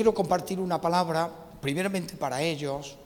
quiero 0.00 0.14
compartir 0.14 0.58
una 0.58 0.80
palabra, 0.80 1.30
primeramente 1.60 2.16
para 2.16 2.40
ellos 2.40 2.96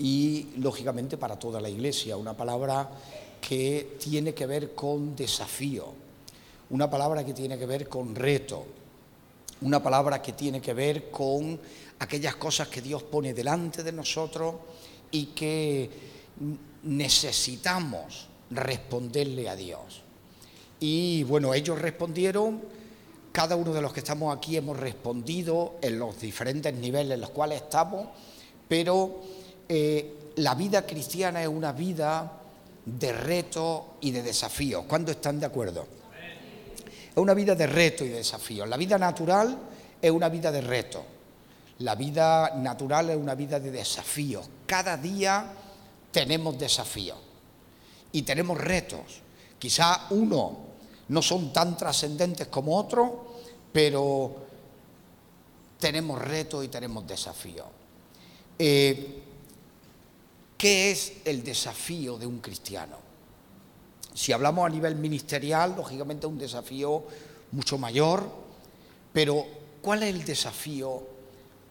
y 0.00 0.48
lógicamente 0.56 1.16
para 1.16 1.38
toda 1.38 1.60
la 1.60 1.68
iglesia, 1.70 2.16
una 2.16 2.36
palabra 2.36 2.90
que 3.40 3.96
tiene 4.00 4.34
que 4.34 4.44
ver 4.46 4.74
con 4.74 5.14
desafío, 5.14 5.92
una 6.70 6.90
palabra 6.90 7.24
que 7.24 7.32
tiene 7.32 7.56
que 7.56 7.66
ver 7.66 7.88
con 7.88 8.16
reto, 8.16 8.66
una 9.60 9.80
palabra 9.80 10.20
que 10.20 10.32
tiene 10.32 10.60
que 10.60 10.74
ver 10.74 11.08
con 11.08 11.60
aquellas 12.00 12.34
cosas 12.34 12.66
que 12.66 12.82
Dios 12.82 13.04
pone 13.04 13.32
delante 13.32 13.84
de 13.84 13.92
nosotros 13.92 14.56
y 15.12 15.26
que 15.26 15.88
necesitamos 16.82 18.26
responderle 18.50 19.48
a 19.48 19.54
Dios. 19.54 20.02
Y 20.80 21.22
bueno, 21.22 21.54
ellos 21.54 21.80
respondieron, 21.80 22.60
cada 23.32 23.56
uno 23.56 23.72
de 23.72 23.80
los 23.80 23.92
que 23.92 24.00
estamos 24.00 24.36
aquí 24.36 24.56
hemos 24.56 24.78
respondido 24.78 25.76
en 25.80 25.98
los 25.98 26.20
diferentes 26.20 26.72
niveles 26.74 27.14
en 27.14 27.20
los 27.22 27.30
cuales 27.30 27.62
estamos, 27.62 28.08
pero 28.68 29.20
eh, 29.68 30.32
la 30.36 30.54
vida 30.54 30.86
cristiana 30.86 31.42
es 31.42 31.48
una 31.48 31.72
vida 31.72 32.30
de 32.84 33.12
reto 33.12 33.96
y 34.02 34.10
de 34.10 34.22
desafíos. 34.22 34.84
¿Cuándo 34.86 35.10
están 35.10 35.40
de 35.40 35.46
acuerdo? 35.46 35.86
Es 37.10 37.16
una 37.16 37.34
vida 37.34 37.54
de 37.54 37.66
reto 37.66 38.04
y 38.04 38.08
de 38.08 38.16
desafíos. 38.16 38.68
La 38.68 38.76
vida 38.76 38.98
natural 38.98 39.56
es 40.00 40.10
una 40.10 40.28
vida 40.28 40.50
de 40.52 40.60
reto. 40.60 41.04
La 41.78 41.94
vida 41.94 42.54
natural 42.56 43.10
es 43.10 43.16
una 43.16 43.34
vida 43.34 43.60
de 43.60 43.70
desafíos. 43.70 44.48
Cada 44.66 44.96
día 44.96 45.52
tenemos 46.10 46.58
desafíos 46.58 47.18
y 48.12 48.22
tenemos 48.22 48.58
retos. 48.58 49.20
Quizá 49.58 50.06
uno 50.10 50.72
no 51.08 51.22
son 51.22 51.52
tan 51.52 51.76
trascendentes 51.76 52.48
como 52.48 52.76
otros, 52.76 53.10
pero 53.72 54.36
tenemos 55.78 56.20
retos 56.20 56.64
y 56.64 56.68
tenemos 56.68 57.06
desafíos. 57.06 57.66
Eh, 58.58 59.22
¿Qué 60.56 60.90
es 60.92 61.14
el 61.24 61.42
desafío 61.42 62.18
de 62.18 62.26
un 62.26 62.38
cristiano? 62.38 62.96
Si 64.14 64.32
hablamos 64.32 64.66
a 64.66 64.68
nivel 64.68 64.94
ministerial, 64.96 65.74
lógicamente 65.76 66.26
es 66.26 66.32
un 66.32 66.38
desafío 66.38 67.04
mucho 67.50 67.78
mayor, 67.78 68.30
pero 69.12 69.44
¿cuál 69.80 70.04
es 70.04 70.14
el 70.14 70.24
desafío 70.24 71.02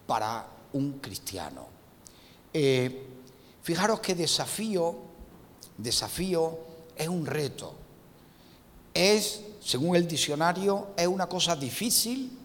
para 0.07 0.45
un 0.73 0.99
cristiano? 0.99 1.67
Eh, 2.53 3.05
fijaros 3.61 4.01
que 4.01 4.15
desafío, 4.15 4.95
desafío 5.77 6.59
es 6.97 7.07
un 7.07 7.25
reto 7.25 7.75
es, 8.93 9.41
según 9.63 9.95
el 9.95 10.07
diccionario, 10.07 10.89
es 10.97 11.07
una 11.07 11.27
cosa 11.27 11.55
difícil 11.55 12.37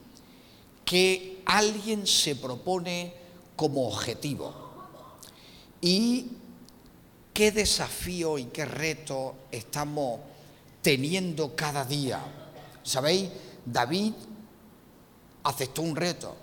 que 0.84 1.42
alguien 1.46 2.06
se 2.06 2.36
propone 2.36 3.12
como 3.56 3.88
objetivo. 3.88 4.54
¿Y 5.80 6.26
qué 7.32 7.52
desafío 7.52 8.38
y 8.38 8.44
qué 8.46 8.66
reto 8.66 9.34
estamos 9.50 10.20
teniendo 10.82 11.56
cada 11.56 11.84
día? 11.84 12.20
¿Sabéis? 12.82 13.30
David 13.64 14.12
aceptó 15.42 15.82
un 15.82 15.96
reto, 15.96 16.36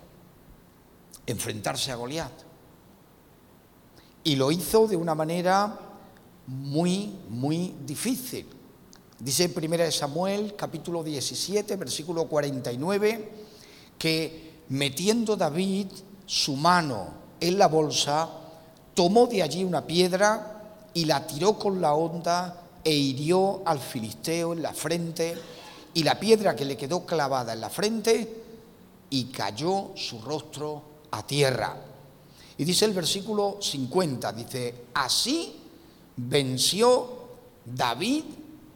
enfrentarse 1.26 1.92
a 1.92 1.96
Goliat. 1.96 2.32
Y 4.24 4.36
lo 4.36 4.50
hizo 4.50 4.88
de 4.88 4.96
una 4.96 5.14
manera 5.14 5.78
muy, 6.46 7.18
muy 7.28 7.74
difícil. 7.86 8.63
Dice 9.18 9.44
en 9.44 9.72
1 9.72 9.92
Samuel 9.92 10.56
capítulo 10.56 11.04
17, 11.04 11.76
versículo 11.76 12.26
49, 12.26 13.30
que 13.96 14.62
metiendo 14.70 15.36
David 15.36 15.86
su 16.26 16.56
mano 16.56 17.08
en 17.40 17.56
la 17.56 17.68
bolsa, 17.68 18.28
tomó 18.92 19.26
de 19.26 19.42
allí 19.42 19.62
una 19.62 19.86
piedra 19.86 20.88
y 20.94 21.04
la 21.04 21.26
tiró 21.26 21.56
con 21.56 21.80
la 21.80 21.94
onda 21.94 22.60
e 22.82 22.92
hirió 22.92 23.62
al 23.64 23.78
filisteo 23.78 24.52
en 24.52 24.62
la 24.62 24.74
frente, 24.74 25.38
y 25.94 26.02
la 26.02 26.18
piedra 26.18 26.56
que 26.56 26.64
le 26.64 26.76
quedó 26.76 27.06
clavada 27.06 27.52
en 27.52 27.60
la 27.60 27.70
frente, 27.70 28.42
y 29.10 29.26
cayó 29.26 29.92
su 29.94 30.20
rostro 30.22 30.82
a 31.12 31.24
tierra. 31.24 31.76
Y 32.58 32.64
dice 32.64 32.84
el 32.84 32.92
versículo 32.92 33.58
50, 33.60 34.32
dice, 34.32 34.74
así 34.92 35.56
venció 36.16 37.08
David 37.64 38.24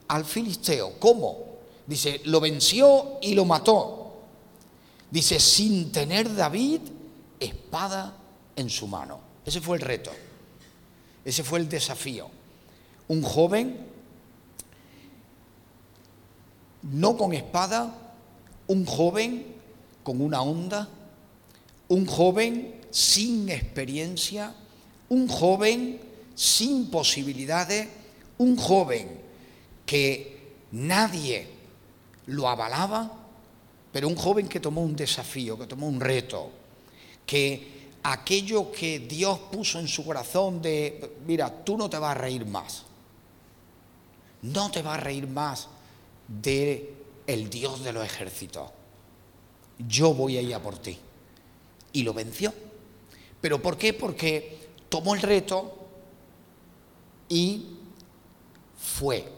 al 0.08 0.24
filisteo. 0.24 0.94
¿Cómo? 0.98 1.46
Dice, 1.86 2.20
lo 2.24 2.40
venció 2.40 3.18
y 3.22 3.34
lo 3.34 3.44
mató. 3.44 4.12
Dice, 5.10 5.38
sin 5.38 5.90
tener 5.92 6.34
David 6.34 6.80
espada 7.40 8.14
en 8.56 8.68
su 8.68 8.86
mano. 8.86 9.20
Ese 9.44 9.60
fue 9.60 9.76
el 9.76 9.82
reto. 9.82 10.10
Ese 11.24 11.42
fue 11.44 11.60
el 11.60 11.68
desafío. 11.68 12.28
Un 13.08 13.22
joven, 13.22 13.86
no 16.82 17.16
con 17.16 17.32
espada, 17.32 17.94
un 18.66 18.84
joven 18.84 19.46
con 20.02 20.20
una 20.20 20.42
onda, 20.42 20.88
un 21.88 22.06
joven 22.06 22.80
sin 22.90 23.48
experiencia, 23.48 24.54
un 25.08 25.28
joven 25.28 26.00
sin 26.34 26.90
posibilidades, 26.90 27.88
un 28.36 28.56
joven 28.56 29.27
que 29.88 30.66
nadie 30.72 31.48
lo 32.26 32.46
avalaba, 32.46 33.10
pero 33.90 34.06
un 34.06 34.16
joven 34.16 34.46
que 34.46 34.60
tomó 34.60 34.82
un 34.82 34.94
desafío, 34.94 35.58
que 35.58 35.66
tomó 35.66 35.88
un 35.88 35.98
reto, 35.98 36.50
que 37.24 37.88
aquello 38.02 38.70
que 38.70 38.98
Dios 38.98 39.38
puso 39.50 39.80
en 39.80 39.88
su 39.88 40.04
corazón 40.04 40.60
de, 40.60 41.16
mira, 41.26 41.64
tú 41.64 41.78
no 41.78 41.88
te 41.88 41.98
vas 41.98 42.10
a 42.10 42.20
reír 42.20 42.44
más, 42.44 42.82
no 44.42 44.70
te 44.70 44.82
vas 44.82 44.98
a 44.98 45.00
reír 45.00 45.26
más 45.26 45.68
de 46.28 46.92
el 47.26 47.48
Dios 47.48 47.82
de 47.82 47.94
los 47.94 48.04
ejércitos. 48.04 48.68
Yo 49.78 50.12
voy 50.12 50.36
a 50.36 50.42
ir 50.42 50.54
a 50.54 50.62
por 50.62 50.76
ti. 50.76 50.98
Y 51.94 52.02
lo 52.02 52.12
venció. 52.12 52.52
¿Pero 53.40 53.62
por 53.62 53.78
qué? 53.78 53.94
Porque 53.94 54.68
tomó 54.90 55.14
el 55.14 55.22
reto 55.22 55.78
y 57.30 57.64
fue 58.76 59.37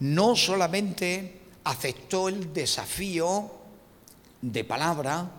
no 0.00 0.36
solamente 0.36 1.40
aceptó 1.64 2.28
el 2.28 2.52
desafío 2.52 3.50
de 4.42 4.64
palabra, 4.64 5.30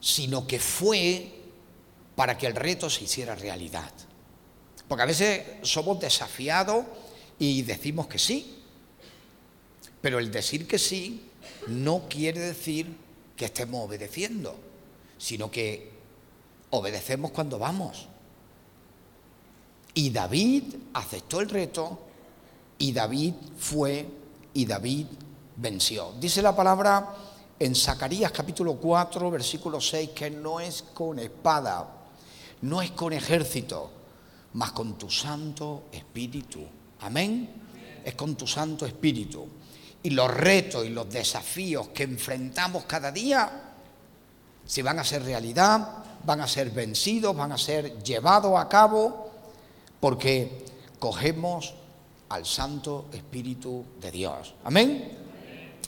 sino 0.00 0.46
que 0.46 0.58
fue 0.58 1.32
para 2.14 2.36
que 2.36 2.46
el 2.46 2.54
reto 2.54 2.90
se 2.90 3.04
hiciera 3.04 3.34
realidad. 3.34 3.92
Porque 4.86 5.02
a 5.02 5.06
veces 5.06 5.42
somos 5.62 5.98
desafiados 6.00 6.84
y 7.38 7.62
decimos 7.62 8.06
que 8.06 8.18
sí, 8.18 8.58
pero 10.00 10.18
el 10.18 10.30
decir 10.30 10.66
que 10.68 10.78
sí 10.78 11.30
no 11.68 12.06
quiere 12.08 12.40
decir 12.40 12.94
que 13.36 13.46
estemos 13.46 13.86
obedeciendo, 13.86 14.54
sino 15.16 15.50
que 15.50 15.90
obedecemos 16.70 17.30
cuando 17.30 17.58
vamos. 17.58 18.08
Y 19.94 20.10
David 20.10 20.74
aceptó 20.92 21.40
el 21.40 21.48
reto 21.48 22.00
y 22.84 22.92
David 22.92 23.32
fue 23.56 24.06
y 24.52 24.66
David 24.66 25.06
venció. 25.56 26.12
Dice 26.20 26.42
la 26.42 26.54
palabra 26.54 27.14
en 27.58 27.74
Zacarías 27.74 28.30
capítulo 28.30 28.74
4, 28.74 29.30
versículo 29.30 29.80
6, 29.80 30.10
que 30.10 30.28
no 30.28 30.60
es 30.60 30.82
con 30.92 31.18
espada, 31.18 31.88
no 32.60 32.82
es 32.82 32.90
con 32.90 33.14
ejército, 33.14 33.90
mas 34.52 34.72
con 34.72 34.98
tu 34.98 35.08
Santo 35.10 35.84
Espíritu. 35.92 36.60
Amén. 37.00 37.62
Es 38.04 38.14
con 38.16 38.36
tu 38.36 38.46
Santo 38.46 38.84
Espíritu. 38.84 39.48
Y 40.02 40.10
los 40.10 40.30
retos 40.30 40.84
y 40.84 40.90
los 40.90 41.08
desafíos 41.08 41.88
que 41.88 42.02
enfrentamos 42.02 42.84
cada 42.84 43.10
día, 43.10 43.72
si 44.66 44.82
van 44.82 44.98
a 44.98 45.04
ser 45.04 45.22
realidad, 45.22 46.04
van 46.22 46.42
a 46.42 46.46
ser 46.46 46.68
vencidos, 46.68 47.34
van 47.34 47.52
a 47.52 47.56
ser 47.56 48.02
llevados 48.02 48.60
a 48.60 48.68
cabo, 48.68 49.30
porque 50.00 50.66
cogemos 50.98 51.76
al 52.34 52.44
Santo 52.44 53.06
Espíritu 53.12 53.84
de 54.00 54.10
Dios. 54.10 54.54
Amén. 54.64 55.08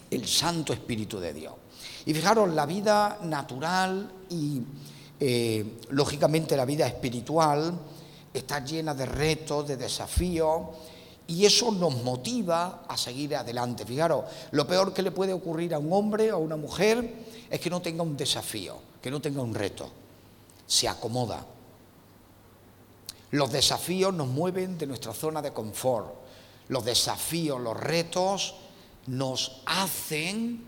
El 0.08 0.28
Santo 0.28 0.72
Espíritu 0.72 1.18
de 1.18 1.32
Dios. 1.32 1.52
Y 2.04 2.14
fijaros, 2.14 2.54
la 2.54 2.64
vida 2.66 3.18
natural 3.24 4.08
y 4.30 4.62
eh, 5.18 5.78
lógicamente 5.90 6.56
la 6.56 6.64
vida 6.64 6.86
espiritual 6.86 7.76
está 8.32 8.64
llena 8.64 8.94
de 8.94 9.06
retos, 9.06 9.66
de 9.66 9.76
desafíos, 9.76 10.68
y 11.26 11.44
eso 11.44 11.72
nos 11.72 12.04
motiva 12.04 12.84
a 12.86 12.96
seguir 12.96 13.34
adelante. 13.34 13.84
Fijaros, 13.84 14.26
lo 14.52 14.68
peor 14.68 14.94
que 14.94 15.02
le 15.02 15.10
puede 15.10 15.32
ocurrir 15.32 15.74
a 15.74 15.80
un 15.80 15.92
hombre 15.92 16.30
o 16.30 16.36
a 16.36 16.38
una 16.38 16.56
mujer 16.56 17.24
es 17.50 17.58
que 17.58 17.70
no 17.70 17.82
tenga 17.82 18.04
un 18.04 18.16
desafío, 18.16 18.76
que 19.02 19.10
no 19.10 19.20
tenga 19.20 19.42
un 19.42 19.52
reto. 19.52 19.90
Se 20.64 20.86
acomoda. 20.86 21.44
Los 23.32 23.50
desafíos 23.50 24.14
nos 24.14 24.28
mueven 24.28 24.78
de 24.78 24.86
nuestra 24.86 25.12
zona 25.12 25.42
de 25.42 25.52
confort 25.52 26.25
los 26.68 26.84
desafíos, 26.84 27.60
los 27.60 27.76
retos 27.76 28.54
nos 29.06 29.62
hacen 29.66 30.64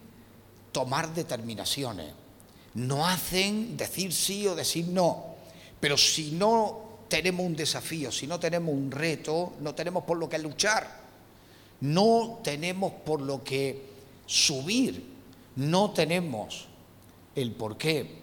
tomar 0.73 1.13
determinaciones, 1.13 2.13
no 2.75 3.07
hacen 3.07 3.77
decir 3.77 4.13
sí 4.13 4.47
o 4.47 4.55
decir 4.55 4.87
no. 4.89 5.25
Pero 5.81 5.97
si 5.97 6.33
no 6.33 6.89
tenemos 7.09 7.45
un 7.45 7.57
desafío, 7.57 8.13
si 8.13 8.27
no 8.27 8.39
tenemos 8.39 8.75
un 8.75 8.91
reto, 8.91 9.55
no 9.61 9.75
tenemos 9.75 10.05
por 10.05 10.19
lo 10.19 10.29
que 10.29 10.39
luchar, 10.39 11.01
no 11.81 12.41
tenemos 12.43 12.93
por 13.05 13.21
lo 13.21 13.43
que 13.43 13.83
subir, 14.27 15.05
no 15.57 15.91
tenemos 15.91 16.67
el 17.35 17.53
por 17.53 17.77
qué 17.77 18.19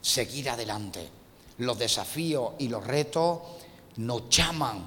seguir 0.00 0.50
adelante. 0.50 1.08
Los 1.58 1.78
desafíos 1.78 2.54
y 2.58 2.68
los 2.68 2.84
retos 2.84 3.40
nos 3.96 4.28
llaman, 4.28 4.84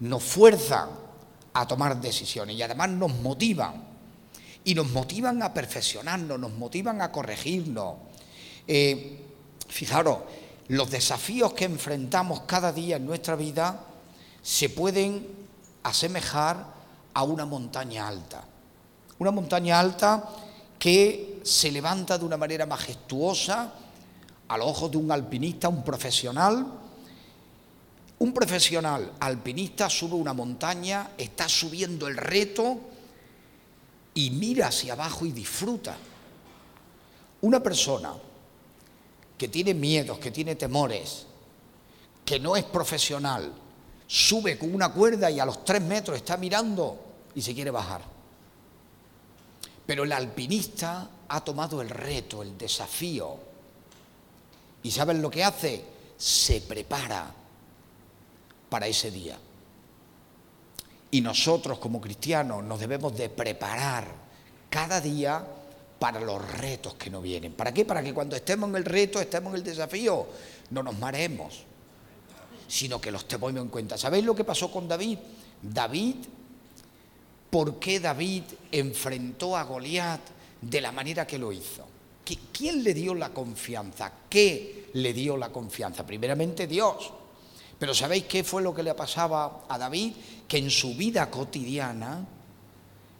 nos 0.00 0.22
fuerzan 0.22 1.09
a 1.52 1.66
tomar 1.66 2.00
decisiones 2.00 2.56
y 2.56 2.62
además 2.62 2.90
nos 2.90 3.14
motivan. 3.16 3.90
Y 4.62 4.74
nos 4.74 4.90
motivan 4.90 5.42
a 5.42 5.54
perfeccionarnos, 5.54 6.38
nos 6.38 6.52
motivan 6.52 7.00
a 7.00 7.10
corregirnos. 7.10 7.94
Eh, 8.66 9.18
fijaros, 9.68 10.18
los 10.68 10.90
desafíos 10.90 11.54
que 11.54 11.64
enfrentamos 11.64 12.42
cada 12.42 12.72
día 12.72 12.96
en 12.96 13.06
nuestra 13.06 13.36
vida 13.36 13.80
se 14.42 14.68
pueden 14.68 15.26
asemejar 15.82 16.64
a 17.14 17.22
una 17.22 17.46
montaña 17.46 18.06
alta. 18.06 18.44
Una 19.18 19.30
montaña 19.30 19.80
alta 19.80 20.28
que 20.78 21.40
se 21.42 21.72
levanta 21.72 22.18
de 22.18 22.24
una 22.24 22.36
manera 22.36 22.66
majestuosa 22.66 23.72
a 24.48 24.56
los 24.56 24.66
ojos 24.66 24.90
de 24.90 24.96
un 24.96 25.10
alpinista, 25.10 25.68
un 25.68 25.84
profesional. 25.84 26.66
Un 28.20 28.34
profesional 28.34 29.14
alpinista 29.18 29.88
sube 29.88 30.14
una 30.14 30.34
montaña, 30.34 31.12
está 31.16 31.48
subiendo 31.48 32.06
el 32.06 32.18
reto 32.18 32.78
y 34.12 34.28
mira 34.30 34.66
hacia 34.66 34.92
abajo 34.92 35.24
y 35.24 35.32
disfruta. 35.32 35.96
Una 37.40 37.62
persona 37.62 38.12
que 39.38 39.48
tiene 39.48 39.72
miedos, 39.72 40.18
que 40.18 40.30
tiene 40.30 40.54
temores, 40.56 41.24
que 42.22 42.38
no 42.38 42.56
es 42.56 42.64
profesional, 42.64 43.54
sube 44.06 44.58
con 44.58 44.74
una 44.74 44.92
cuerda 44.92 45.30
y 45.30 45.40
a 45.40 45.46
los 45.46 45.64
tres 45.64 45.80
metros 45.80 46.18
está 46.18 46.36
mirando 46.36 46.98
y 47.34 47.40
se 47.40 47.54
quiere 47.54 47.70
bajar. 47.70 48.02
Pero 49.86 50.04
el 50.04 50.12
alpinista 50.12 51.08
ha 51.26 51.40
tomado 51.42 51.80
el 51.80 51.88
reto, 51.88 52.42
el 52.42 52.58
desafío. 52.58 53.38
¿Y 54.82 54.90
saben 54.90 55.22
lo 55.22 55.30
que 55.30 55.42
hace? 55.42 55.84
Se 56.18 56.60
prepara 56.60 57.39
para 58.70 58.86
ese 58.86 59.10
día. 59.10 59.38
Y 61.10 61.20
nosotros 61.20 61.78
como 61.78 62.00
cristianos 62.00 62.64
nos 62.64 62.80
debemos 62.80 63.16
de 63.16 63.28
preparar 63.28 64.06
cada 64.70 65.00
día 65.00 65.44
para 65.98 66.20
los 66.20 66.40
retos 66.58 66.94
que 66.94 67.10
nos 67.10 67.22
vienen. 67.22 67.52
¿Para 67.52 67.74
qué? 67.74 67.84
Para 67.84 68.02
que 68.02 68.14
cuando 68.14 68.36
estemos 68.36 68.70
en 68.70 68.76
el 68.76 68.84
reto, 68.84 69.20
estemos 69.20 69.52
en 69.52 69.58
el 69.58 69.64
desafío, 69.64 70.26
no 70.70 70.82
nos 70.82 70.98
mareemos, 70.98 71.64
sino 72.68 73.00
que 73.00 73.10
los 73.10 73.26
tomemos 73.26 73.60
en 73.60 73.68
cuenta. 73.68 73.98
¿Sabéis 73.98 74.24
lo 74.24 74.34
que 74.34 74.44
pasó 74.44 74.70
con 74.70 74.88
David? 74.88 75.18
David, 75.60 76.14
¿por 77.50 77.78
qué 77.78 78.00
David 78.00 78.44
enfrentó 78.72 79.56
a 79.56 79.64
Goliat 79.64 80.20
de 80.62 80.80
la 80.80 80.92
manera 80.92 81.26
que 81.26 81.38
lo 81.38 81.52
hizo? 81.52 81.86
¿Quién 82.52 82.84
le 82.84 82.94
dio 82.94 83.14
la 83.14 83.30
confianza? 83.30 84.12
¿Qué 84.28 84.90
le 84.94 85.12
dio 85.12 85.36
la 85.36 85.50
confianza? 85.50 86.06
Primeramente 86.06 86.66
Dios. 86.66 87.12
Pero 87.80 87.94
¿sabéis 87.94 88.24
qué 88.24 88.44
fue 88.44 88.60
lo 88.60 88.74
que 88.74 88.82
le 88.82 88.94
pasaba 88.94 89.62
a 89.66 89.78
David? 89.78 90.12
Que 90.46 90.58
en 90.58 90.68
su 90.68 90.94
vida 90.94 91.30
cotidiana 91.30 92.26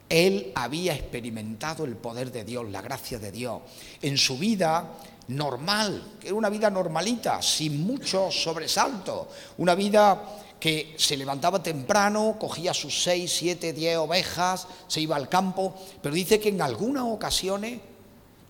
él 0.06 0.52
había 0.54 0.94
experimentado 0.94 1.86
el 1.86 1.96
poder 1.96 2.30
de 2.30 2.44
Dios, 2.44 2.68
la 2.68 2.82
gracia 2.82 3.18
de 3.18 3.32
Dios. 3.32 3.62
En 4.02 4.18
su 4.18 4.36
vida 4.36 4.98
normal, 5.28 6.18
que 6.20 6.26
era 6.26 6.36
una 6.36 6.50
vida 6.50 6.68
normalita, 6.68 7.40
sin 7.40 7.80
mucho 7.80 8.30
sobresalto, 8.30 9.30
una 9.56 9.74
vida 9.74 10.20
que 10.60 10.94
se 10.98 11.16
levantaba 11.16 11.62
temprano, 11.62 12.36
cogía 12.38 12.74
sus 12.74 13.02
seis, 13.02 13.32
siete, 13.32 13.72
diez 13.72 13.96
ovejas, 13.96 14.66
se 14.88 15.00
iba 15.00 15.16
al 15.16 15.30
campo, 15.30 15.74
pero 16.02 16.14
dice 16.14 16.38
que 16.38 16.50
en 16.50 16.60
algunas 16.60 17.04
ocasiones 17.04 17.80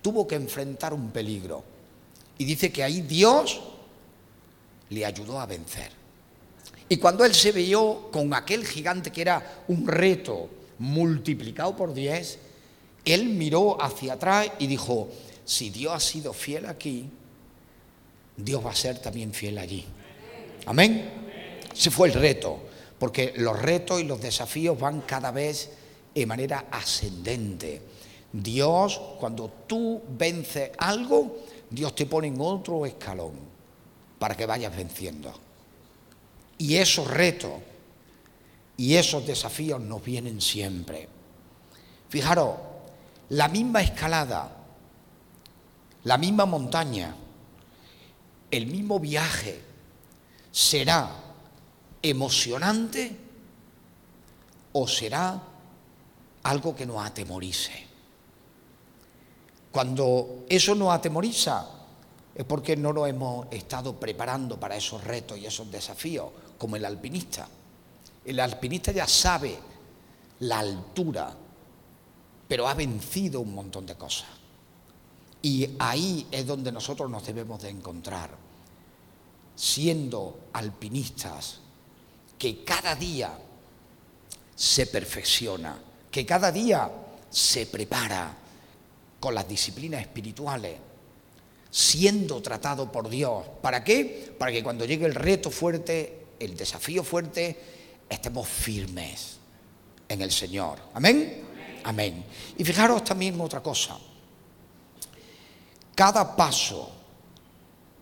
tuvo 0.03 0.27
que 0.27 0.35
enfrentar 0.35 0.93
un 0.93 1.13
peligro. 1.13 1.63
Y 2.37 2.45
dice 2.47 2.73
que 2.73 2.83
ahí 2.83 3.03
Dios 3.03 3.61
le 4.89 5.07
ayudó 5.07 5.39
a 5.39 5.47
vencer. 5.47 6.00
Y 6.91 6.97
cuando 6.97 7.25
él 7.25 7.33
se 7.33 7.53
vio 7.53 8.11
con 8.11 8.35
aquel 8.35 8.67
gigante 8.67 9.13
que 9.13 9.21
era 9.23 9.63
un 9.69 9.87
reto 9.87 10.51
multiplicado 10.81 11.77
por 11.77 11.95
diez, 11.95 12.41
él 13.05 13.27
miró 13.27 13.81
hacia 13.81 14.15
atrás 14.15 14.51
y 14.59 14.67
dijo, 14.67 15.09
si 15.45 15.71
Dios 15.71 15.95
ha 15.95 16.01
sido 16.01 16.33
fiel 16.33 16.67
aquí, 16.67 17.09
Dios 18.37 18.67
va 18.67 18.73
a 18.73 18.75
ser 18.75 18.99
también 18.99 19.33
fiel 19.33 19.59
allí. 19.59 19.87
Amén. 20.67 21.69
Ese 21.73 21.93
fue 21.93 22.09
el 22.09 22.15
reto, 22.15 22.59
porque 22.99 23.35
los 23.37 23.57
retos 23.63 24.01
y 24.01 24.05
los 24.05 24.21
desafíos 24.21 24.77
van 24.77 25.03
cada 25.03 25.31
vez 25.31 25.71
de 26.13 26.27
manera 26.27 26.67
ascendente. 26.73 27.83
Dios, 28.33 29.01
cuando 29.21 29.49
tú 29.69 30.03
vences 30.19 30.73
algo, 30.77 31.39
Dios 31.71 31.95
te 31.95 32.07
pone 32.07 32.27
en 32.27 32.41
otro 32.41 32.85
escalón 32.85 33.35
para 34.19 34.35
que 34.37 34.45
vayas 34.45 34.77
venciendo. 34.77 35.50
Y 36.61 36.77
esos 36.77 37.07
retos 37.07 37.53
y 38.77 38.97
esos 38.97 39.27
desafíos 39.27 39.81
nos 39.81 40.05
vienen 40.05 40.43
siempre. 40.43 41.09
Fijaros, 42.11 42.55
la 43.31 43.49
misma 43.49 43.81
escalada, 43.81 44.59
la 46.05 46.19
misma 46.19 46.45
montaña, 46.45 47.17
el 48.51 48.67
mismo 48.67 49.01
viaje 49.01 49.59
será 50.53 51.09
emocionante 52.03 53.17
o 54.75 54.87
será 54.87 55.43
algo 56.43 56.77
que 56.77 56.85
nos 56.85 57.03
atemorice. 57.03 57.87
Cuando 59.73 60.45
eso 60.47 60.75
nos 60.75 60.93
atemoriza 60.93 61.71
es 62.35 62.45
porque 62.45 62.77
no 62.77 62.93
nos 62.93 63.09
hemos 63.09 63.47
estado 63.51 63.99
preparando 63.99 64.61
para 64.61 64.77
esos 64.77 65.03
retos 65.03 65.39
y 65.39 65.47
esos 65.47 65.71
desafíos 65.71 66.50
como 66.61 66.77
el 66.77 66.85
alpinista. 66.85 67.49
El 68.23 68.39
alpinista 68.39 68.93
ya 68.93 69.07
sabe 69.07 69.59
la 70.41 70.59
altura, 70.59 71.35
pero 72.47 72.69
ha 72.69 72.75
vencido 72.75 73.41
un 73.41 73.55
montón 73.55 73.87
de 73.87 73.95
cosas. 73.95 74.29
Y 75.41 75.71
ahí 75.79 76.27
es 76.31 76.47
donde 76.47 76.71
nosotros 76.71 77.11
nos 77.11 77.25
debemos 77.25 77.63
de 77.63 77.71
encontrar, 77.71 78.29
siendo 79.57 80.49
alpinistas 80.53 81.61
que 82.39 82.63
cada 82.63 82.95
día 82.95 83.39
se 84.55 84.87
perfecciona, 84.87 85.79
que 86.11 86.27
cada 86.27 86.53
día 86.53 86.91
se 87.31 87.65
prepara 87.65 88.37
con 89.19 89.35
las 89.35 89.49
disciplinas 89.49 90.03
espirituales, 90.03 90.77
siendo 91.71 92.43
tratado 92.43 92.93
por 92.93 93.09
Dios. 93.09 93.47
¿Para 93.63 93.83
qué? 93.83 94.35
Para 94.39 94.53
que 94.53 94.63
cuando 94.63 94.85
llegue 94.85 95.07
el 95.07 95.15
reto 95.15 95.51
fuerte 95.51 96.20
el 96.41 96.57
desafío 96.57 97.05
fuerte, 97.05 98.05
estemos 98.09 98.49
firmes 98.49 99.37
en 100.09 100.23
el 100.23 100.33
Señor. 100.33 100.79
Amén. 100.95 101.45
Amén. 101.85 102.25
Y 102.57 102.65
fijaros 102.65 103.05
también 103.05 103.41
otra 103.41 103.63
cosa. 103.63 103.99
Cada 105.95 106.35
paso 106.35 106.91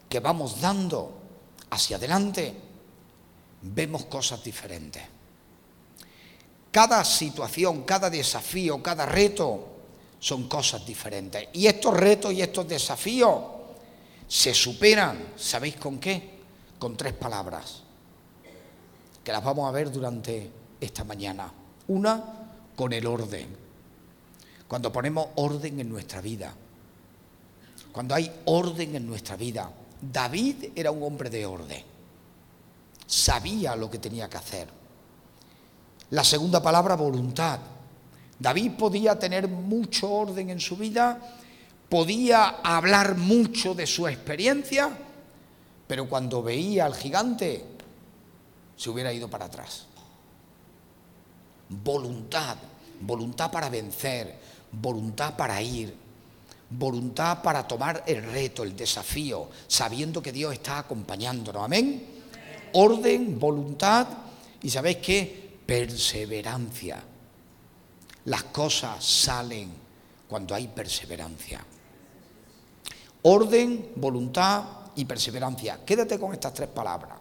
que 0.09 0.21
vamos 0.21 0.61
dando 0.61 1.19
hacia 1.71 1.97
adelante, 1.97 2.55
vemos 3.63 4.05
cosas 4.07 4.43
diferentes. 4.43 5.03
Cada 6.71 7.05
situación, 7.05 7.83
cada 7.83 8.09
desafío, 8.09 8.81
cada 8.83 9.05
reto 9.05 9.67
son 10.21 10.49
cosas 10.49 10.87
diferentes. 10.87 11.49
Y 11.53 11.67
estos 11.67 11.95
retos 11.95 12.33
y 12.33 12.41
estos 12.41 12.69
desafíos 12.69 13.43
se 14.29 14.55
superan, 14.55 15.33
¿sabéis 15.37 15.77
con 15.77 15.99
qué? 15.99 16.39
Con 16.79 16.97
tres 16.97 17.15
palabras 17.15 17.88
que 19.29 19.33
las 19.33 19.45
vamos 19.45 19.69
a 19.69 19.73
ver 19.73 19.93
durante 19.93 20.51
esta 20.81 21.05
mañana. 21.05 21.53
Una, 21.89 22.25
con 22.75 22.91
el 22.95 23.07
orden. 23.07 23.55
Cuando 24.67 24.91
ponemos 24.91 25.27
orden 25.35 25.79
en 25.81 25.87
nuestra 25.91 26.23
vida. 26.23 26.51
Cuando 27.93 28.15
hay 28.15 28.33
orden 28.47 28.97
en 28.97 29.07
nuestra 29.07 29.37
vida. 29.37 29.71
David 30.01 30.71
era 30.75 30.91
un 30.91 31.03
hombre 31.03 31.29
de 31.29 31.45
orden. 31.45 31.85
Sabía 33.07 33.77
lo 33.77 33.91
que 33.91 33.99
tenía 33.99 34.31
que 34.31 34.39
hacer. 34.39 34.67
La 36.09 36.25
segunda 36.25 36.63
palabra, 36.63 36.95
voluntad. 36.95 37.59
David 38.39 38.79
podía 38.79 39.19
tener 39.19 39.47
mucho 39.47 40.11
orden 40.11 40.49
en 40.49 40.59
su 40.59 40.79
vida, 40.79 41.21
podía 41.91 42.61
hablar 42.65 43.19
mucho 43.19 43.75
de 43.75 43.87
su 43.87 44.09
experiencia, 44.09 44.89
pero 45.87 46.09
cuando 46.09 46.43
veía 46.43 46.87
al 46.87 46.95
gigante, 46.95 47.77
se 48.79 48.89
hubiera 48.89 49.13
ido 49.13 49.29
para 49.29 49.47
atrás. 49.47 49.87
Voluntad, 51.69 52.57
voluntad 53.01 53.51
para 53.51 53.69
vencer, 53.69 54.39
voluntad 54.71 55.37
para 55.37 55.61
ir, 55.61 55.95
voluntad 56.71 57.43
para 57.43 57.67
tomar 57.67 58.05
el 58.07 58.23
reto, 58.23 58.63
el 58.63 58.77
desafío, 58.77 59.51
sabiendo 59.67 60.23
que 60.23 60.33
Dios 60.33 60.55
está 60.55 60.79
acompañándonos. 60.79 61.65
Amén. 61.65 62.07
Orden, 62.73 63.39
voluntad 63.39 64.07
y 64.63 64.71
sabéis 64.71 64.99
qué? 64.99 65.59
Perseverancia. 65.67 67.03
Las 68.27 68.45
cosas 68.45 69.05
salen 69.05 69.73
cuando 70.29 70.55
hay 70.55 70.69
perseverancia. 70.69 71.65
Orden, 73.23 73.93
voluntad 73.97 74.65
y 74.95 75.05
perseverancia. 75.05 75.85
Quédate 75.85 76.19
con 76.19 76.33
estas 76.33 76.55
tres 76.55 76.69
palabras. 76.69 77.19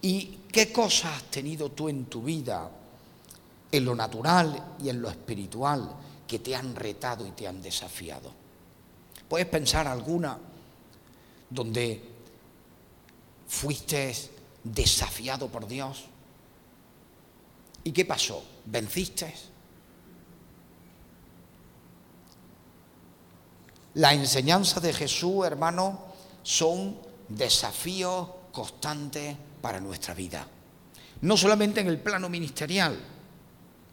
¿Y 0.00 0.37
qué 0.50 0.72
cosas 0.72 1.16
has 1.16 1.22
tenido 1.24 1.70
tú 1.70 1.88
en 1.88 2.06
tu 2.06 2.22
vida, 2.22 2.70
en 3.70 3.84
lo 3.84 3.94
natural 3.94 4.76
y 4.82 4.88
en 4.88 5.00
lo 5.00 5.08
espiritual, 5.08 5.94
que 6.26 6.38
te 6.38 6.54
han 6.54 6.74
retado 6.74 7.26
y 7.26 7.30
te 7.32 7.46
han 7.46 7.62
desafiado? 7.62 8.32
¿Puedes 9.28 9.46
pensar 9.46 9.86
alguna 9.86 10.38
donde 11.50 12.02
fuiste 13.46 14.14
desafiado 14.64 15.48
por 15.48 15.66
Dios? 15.66 16.04
¿Y 17.84 17.92
qué 17.92 18.04
pasó? 18.04 18.42
¿Venciste? 18.66 19.34
La 23.94 24.12
enseñanza 24.14 24.80
de 24.80 24.92
Jesús, 24.92 25.44
hermano, 25.44 25.98
son 26.42 26.96
desafíos 27.28 28.28
constantes 28.58 29.36
para 29.62 29.78
nuestra 29.78 30.14
vida. 30.14 30.44
No 31.20 31.36
solamente 31.36 31.80
en 31.80 31.86
el 31.86 32.00
plano 32.00 32.28
ministerial, 32.28 32.98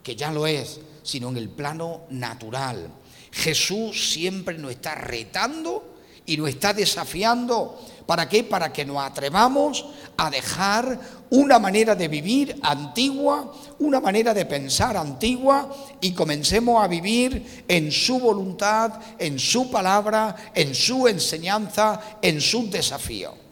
que 0.02 0.16
ya 0.16 0.32
lo 0.32 0.48
es, 0.48 0.80
sino 1.04 1.30
en 1.30 1.38
el 1.38 1.50
plano 1.50 2.06
natural. 2.10 2.90
Jesús 3.32 4.12
siempre 4.12 4.58
nos 4.58 4.72
está 4.72 4.96
retando 4.96 5.98
y 6.26 6.38
nos 6.38 6.50
está 6.50 6.74
desafiando. 6.74 7.80
¿Para 8.08 8.28
qué? 8.28 8.44
Para 8.44 8.74
que 8.74 8.86
nos 8.86 8.98
atrevamos 8.98 9.86
a 10.18 10.32
dejar 10.32 11.00
una 11.30 11.60
manera 11.60 11.94
de 11.94 12.08
vivir 12.08 12.60
antigua, 12.64 13.54
una 13.78 14.00
manera 14.00 14.34
de 14.34 14.48
pensar 14.48 14.98
antigua 14.98 15.70
y 16.02 16.12
comencemos 16.14 16.84
a 16.84 16.88
vivir 16.88 17.66
en 17.68 17.92
su 17.92 18.18
voluntad, 18.18 18.94
en 19.20 19.38
su 19.38 19.70
palabra, 19.70 20.36
en 20.56 20.74
su 20.74 21.08
enseñanza, 21.08 22.18
en 22.20 22.42
sus 22.42 22.72
desafíos. 22.72 23.45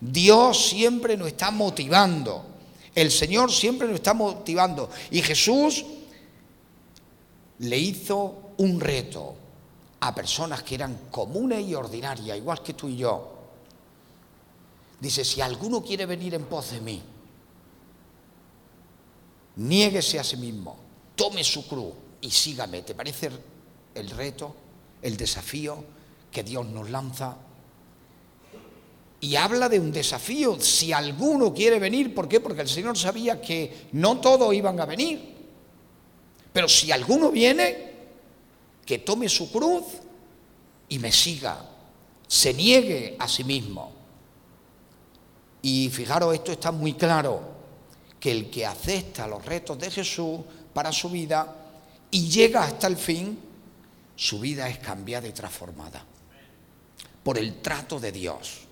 Dios 0.00 0.68
siempre 0.68 1.16
nos 1.16 1.28
está 1.28 1.50
motivando. 1.50 2.44
El 2.94 3.10
Señor 3.10 3.50
siempre 3.50 3.86
nos 3.88 3.96
está 3.96 4.14
motivando. 4.14 4.90
Y 5.10 5.22
Jesús 5.22 5.84
le 7.58 7.78
hizo 7.78 8.52
un 8.58 8.80
reto 8.80 9.34
a 10.00 10.14
personas 10.14 10.62
que 10.62 10.74
eran 10.74 11.08
comunes 11.10 11.66
y 11.66 11.74
ordinarias, 11.74 12.36
igual 12.36 12.62
que 12.62 12.74
tú 12.74 12.88
y 12.88 12.98
yo. 12.98 13.32
Dice, 15.00 15.24
si 15.24 15.40
alguno 15.40 15.82
quiere 15.82 16.06
venir 16.06 16.34
en 16.34 16.44
pos 16.44 16.72
de 16.72 16.80
mí, 16.80 17.02
niéguese 19.56 20.18
a 20.18 20.24
sí 20.24 20.36
mismo, 20.36 20.76
tome 21.16 21.42
su 21.42 21.66
cruz 21.66 21.92
y 22.20 22.30
sígame. 22.30 22.82
¿Te 22.82 22.94
parece 22.94 23.30
el 23.94 24.10
reto, 24.10 24.54
el 25.02 25.16
desafío 25.16 25.84
que 26.30 26.42
Dios 26.42 26.66
nos 26.66 26.90
lanza? 26.90 27.36
Y 29.24 29.36
habla 29.36 29.70
de 29.70 29.80
un 29.80 29.90
desafío, 29.90 30.60
si 30.60 30.92
alguno 30.92 31.54
quiere 31.54 31.78
venir, 31.78 32.14
¿por 32.14 32.28
qué? 32.28 32.40
Porque 32.40 32.60
el 32.60 32.68
Señor 32.68 32.98
sabía 32.98 33.40
que 33.40 33.86
no 33.92 34.20
todos 34.20 34.52
iban 34.52 34.78
a 34.78 34.84
venir. 34.84 35.34
Pero 36.52 36.68
si 36.68 36.92
alguno 36.92 37.30
viene, 37.30 37.90
que 38.84 38.98
tome 38.98 39.30
su 39.30 39.50
cruz 39.50 39.84
y 40.90 40.98
me 40.98 41.10
siga, 41.10 41.58
se 42.28 42.52
niegue 42.52 43.16
a 43.18 43.26
sí 43.26 43.44
mismo. 43.44 43.92
Y 45.62 45.88
fijaros, 45.88 46.34
esto 46.34 46.52
está 46.52 46.70
muy 46.70 46.92
claro, 46.92 47.40
que 48.20 48.30
el 48.30 48.50
que 48.50 48.66
acepta 48.66 49.26
los 49.26 49.42
retos 49.42 49.78
de 49.78 49.90
Jesús 49.90 50.40
para 50.74 50.92
su 50.92 51.08
vida 51.08 51.50
y 52.10 52.28
llega 52.28 52.64
hasta 52.64 52.88
el 52.88 52.98
fin, 52.98 53.38
su 54.16 54.38
vida 54.38 54.68
es 54.68 54.80
cambiada 54.80 55.26
y 55.26 55.32
transformada 55.32 56.04
por 57.22 57.38
el 57.38 57.62
trato 57.62 57.98
de 57.98 58.12
Dios. 58.12 58.63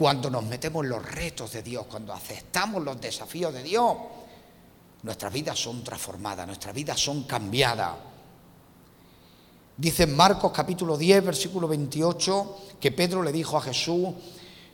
Cuando 0.00 0.30
nos 0.30 0.44
metemos 0.44 0.86
los 0.86 1.04
retos 1.04 1.52
de 1.52 1.62
Dios, 1.62 1.84
cuando 1.84 2.14
aceptamos 2.14 2.82
los 2.82 2.98
desafíos 2.98 3.52
de 3.52 3.62
Dios, 3.62 3.94
nuestras 5.02 5.30
vidas 5.30 5.58
son 5.58 5.84
transformadas, 5.84 6.46
nuestras 6.46 6.74
vidas 6.74 6.98
son 6.98 7.24
cambiadas. 7.24 7.96
Dice 9.76 10.04
en 10.04 10.16
Marcos 10.16 10.52
capítulo 10.52 10.96
10, 10.96 11.22
versículo 11.22 11.68
28, 11.68 12.56
que 12.80 12.92
Pedro 12.92 13.22
le 13.22 13.30
dijo 13.30 13.58
a 13.58 13.60
Jesús, 13.60 14.08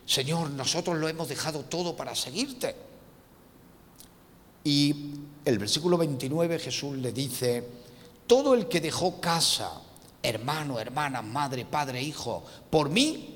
Señor, 0.05 0.51
nosotros 0.51 0.97
lo 0.97 1.09
hemos 1.09 1.27
dejado 1.27 1.65
todo 1.65 1.97
para 1.97 2.15
seguirte. 2.15 2.77
Y 4.63 4.95
el 5.45 5.59
versículo 5.59 5.99
29 5.99 6.61
Jesús 6.61 6.99
le 6.99 7.11
dice, 7.11 7.69
todo 8.29 8.55
el 8.55 8.69
que 8.69 8.81
dejó 8.81 9.21
casa, 9.21 9.73
hermano, 10.23 10.79
hermana, 10.79 11.21
madre, 11.21 11.65
padre, 11.65 12.01
hijo, 12.01 12.45
por 12.71 12.91
mí, 12.91 13.36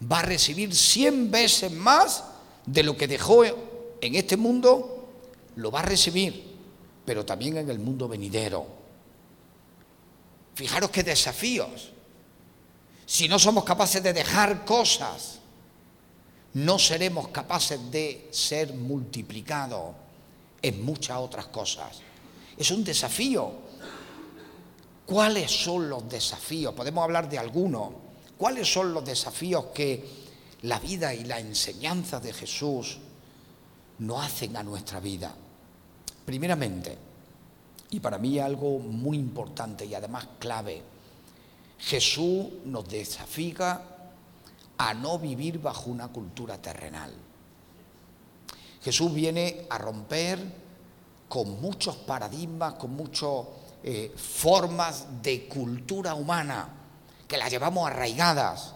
va 0.00 0.20
a 0.20 0.22
recibir 0.22 0.74
cien 0.74 1.30
veces 1.30 1.72
más 1.72 2.24
de 2.64 2.82
lo 2.82 2.96
que 2.96 3.08
dejó 3.08 3.44
en 3.44 4.14
este 4.14 4.36
mundo, 4.36 5.08
lo 5.56 5.70
va 5.70 5.80
a 5.80 5.82
recibir, 5.82 6.56
pero 7.04 7.24
también 7.24 7.56
en 7.56 7.70
el 7.70 7.78
mundo 7.78 8.08
venidero. 8.08 8.66
Fijaros 10.54 10.90
qué 10.90 11.02
desafíos. 11.02 11.92
Si 13.04 13.28
no 13.28 13.38
somos 13.38 13.64
capaces 13.64 14.02
de 14.02 14.12
dejar 14.12 14.64
cosas, 14.64 15.38
no 16.54 16.78
seremos 16.78 17.28
capaces 17.28 17.90
de 17.90 18.28
ser 18.30 18.72
multiplicados 18.74 19.94
en 20.62 20.84
muchas 20.84 21.18
otras 21.18 21.46
cosas. 21.46 22.00
Es 22.56 22.70
un 22.70 22.82
desafío. 22.82 23.52
¿Cuáles 25.04 25.50
son 25.50 25.88
los 25.88 26.08
desafíos? 26.08 26.74
Podemos 26.74 27.04
hablar 27.04 27.28
de 27.28 27.38
algunos. 27.38 28.05
¿Cuáles 28.38 28.70
son 28.70 28.92
los 28.92 29.04
desafíos 29.04 29.66
que 29.74 30.04
la 30.62 30.78
vida 30.78 31.14
y 31.14 31.24
la 31.24 31.40
enseñanza 31.40 32.20
de 32.20 32.32
Jesús 32.32 32.98
nos 33.98 34.24
hacen 34.24 34.56
a 34.56 34.62
nuestra 34.62 35.00
vida? 35.00 35.34
Primeramente, 36.24 36.98
y 37.90 38.00
para 38.00 38.18
mí 38.18 38.38
algo 38.38 38.78
muy 38.78 39.16
importante 39.16 39.86
y 39.86 39.94
además 39.94 40.26
clave. 40.38 40.82
Jesús 41.78 42.46
nos 42.64 42.86
desafía 42.88 43.80
a 44.78 44.94
no 44.94 45.18
vivir 45.18 45.60
bajo 45.60 45.90
una 45.90 46.08
cultura 46.08 46.60
terrenal. 46.60 47.12
Jesús 48.82 49.14
viene 49.14 49.66
a 49.70 49.78
romper 49.78 50.38
con 51.28 51.60
muchos 51.60 51.96
paradigmas, 51.96 52.74
con 52.74 52.92
muchas 52.94 53.30
eh, 53.82 54.12
formas 54.14 55.06
de 55.22 55.48
cultura 55.48 56.14
humana 56.14 56.85
que 57.26 57.36
las 57.36 57.50
llevamos 57.50 57.86
arraigadas. 57.86 58.74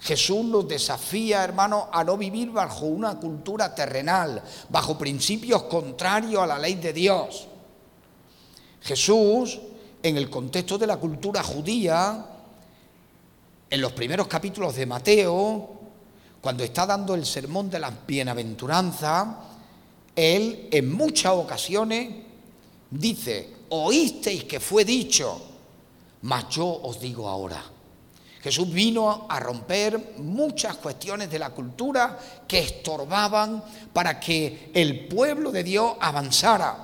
Jesús 0.00 0.44
nos 0.44 0.66
desafía, 0.66 1.44
hermano, 1.44 1.88
a 1.92 2.02
no 2.02 2.16
vivir 2.16 2.50
bajo 2.50 2.86
una 2.86 3.20
cultura 3.20 3.72
terrenal, 3.72 4.42
bajo 4.68 4.98
principios 4.98 5.62
contrarios 5.64 6.42
a 6.42 6.46
la 6.46 6.58
ley 6.58 6.74
de 6.74 6.92
Dios. 6.92 7.46
Jesús, 8.80 9.60
en 10.02 10.16
el 10.16 10.28
contexto 10.28 10.76
de 10.76 10.88
la 10.88 10.96
cultura 10.96 11.42
judía, 11.42 12.26
en 13.70 13.80
los 13.80 13.92
primeros 13.92 14.26
capítulos 14.26 14.74
de 14.74 14.86
Mateo, 14.86 15.70
cuando 16.40 16.64
está 16.64 16.84
dando 16.84 17.14
el 17.14 17.24
sermón 17.24 17.70
de 17.70 17.78
la 17.78 17.92
bienaventuranza, 18.04 19.38
él 20.16 20.68
en 20.72 20.92
muchas 20.92 21.32
ocasiones 21.32 22.12
dice, 22.90 23.50
oísteis 23.68 24.44
que 24.44 24.58
fue 24.58 24.84
dicho, 24.84 25.51
mas 26.22 26.48
yo 26.48 26.66
os 26.66 27.00
digo 27.00 27.28
ahora. 27.28 27.62
Jesús 28.42 28.70
vino 28.72 29.26
a 29.28 29.38
romper 29.38 30.14
muchas 30.18 30.76
cuestiones 30.76 31.30
de 31.30 31.38
la 31.38 31.50
cultura 31.50 32.18
que 32.46 32.58
estorbaban 32.58 33.62
para 33.92 34.18
que 34.18 34.72
el 34.74 35.06
pueblo 35.06 35.52
de 35.52 35.62
Dios 35.62 35.94
avanzara. 36.00 36.76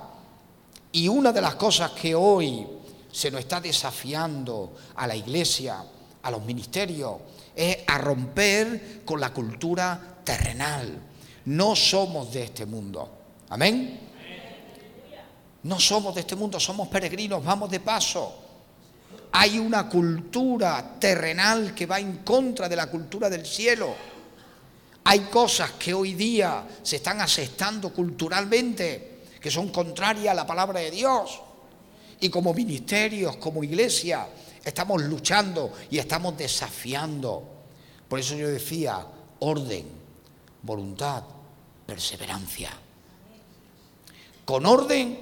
Y 0.93 1.09
una 1.09 1.33
de 1.33 1.41
las 1.41 1.55
cosas 1.55 1.91
que 1.91 2.15
hoy 2.15 2.65
se 3.11 3.29
nos 3.29 3.41
está 3.41 3.59
desafiando 3.59 4.73
a 4.95 5.05
la 5.05 5.15
iglesia, 5.17 5.83
a 6.23 6.31
los 6.31 6.43
ministerios, 6.45 7.15
es 7.53 7.79
a 7.87 7.97
romper 7.97 9.01
con 9.03 9.19
la 9.19 9.33
cultura 9.33 10.21
terrenal. 10.23 10.97
No 11.45 11.75
somos 11.75 12.31
de 12.31 12.43
este 12.43 12.65
mundo. 12.65 13.09
Amén. 13.49 13.99
No 15.63 15.77
somos 15.77 16.15
de 16.15 16.21
este 16.21 16.37
mundo, 16.37 16.57
somos 16.57 16.87
peregrinos, 16.87 17.43
vamos 17.43 17.69
de 17.69 17.81
paso. 17.81 18.48
Hay 19.31 19.59
una 19.59 19.87
cultura 19.87 20.95
terrenal 20.99 21.73
que 21.75 21.85
va 21.85 21.99
en 21.99 22.17
contra 22.17 22.67
de 22.67 22.75
la 22.75 22.87
cultura 22.87 23.29
del 23.29 23.45
cielo. 23.45 23.95
Hay 25.03 25.19
cosas 25.21 25.71
que 25.71 25.93
hoy 25.93 26.13
día 26.13 26.67
se 26.83 26.97
están 26.97 27.21
aceptando 27.21 27.93
culturalmente 27.93 29.19
que 29.39 29.49
son 29.49 29.69
contrarias 29.69 30.31
a 30.31 30.35
la 30.35 30.45
palabra 30.45 30.79
de 30.79 30.91
Dios. 30.91 31.41
Y 32.19 32.29
como 32.29 32.53
ministerios, 32.53 33.37
como 33.37 33.63
iglesia, 33.63 34.27
estamos 34.63 35.01
luchando 35.01 35.73
y 35.89 35.97
estamos 35.97 36.37
desafiando. 36.37 37.43
Por 38.07 38.19
eso 38.19 38.35
yo 38.35 38.49
decía, 38.49 39.05
orden, 39.39 39.85
voluntad, 40.63 41.23
perseverancia. 41.85 42.71
Con 44.43 44.65
orden 44.65 45.17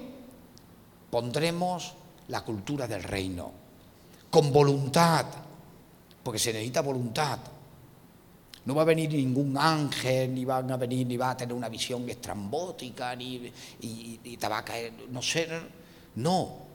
pondremos 1.12 1.94
la 2.30 2.42
cultura 2.42 2.88
del 2.88 3.04
reino. 3.04 3.52
Con 4.30 4.52
voluntad, 4.52 5.26
porque 6.24 6.40
se 6.40 6.54
necesita 6.54 6.82
voluntad. 6.82 7.40
No 8.66 8.76
va 8.76 8.82
a 8.82 8.86
venir 8.86 9.14
ningún 9.14 9.58
ángel, 9.58 10.34
ni 10.34 10.44
van 10.44 10.70
a 10.72 10.78
venir, 10.78 11.08
ni 11.08 11.16
va 11.16 11.32
a 11.32 11.38
tener 11.38 11.54
una 11.54 11.70
visión 11.70 12.10
estrambótica, 12.10 13.16
ni 13.16 13.52
te 14.40 14.48
va 14.48 14.58
a 14.58 14.66
caer, 14.66 14.94
no 15.10 15.22
sé. 15.22 15.48
No. 16.16 16.68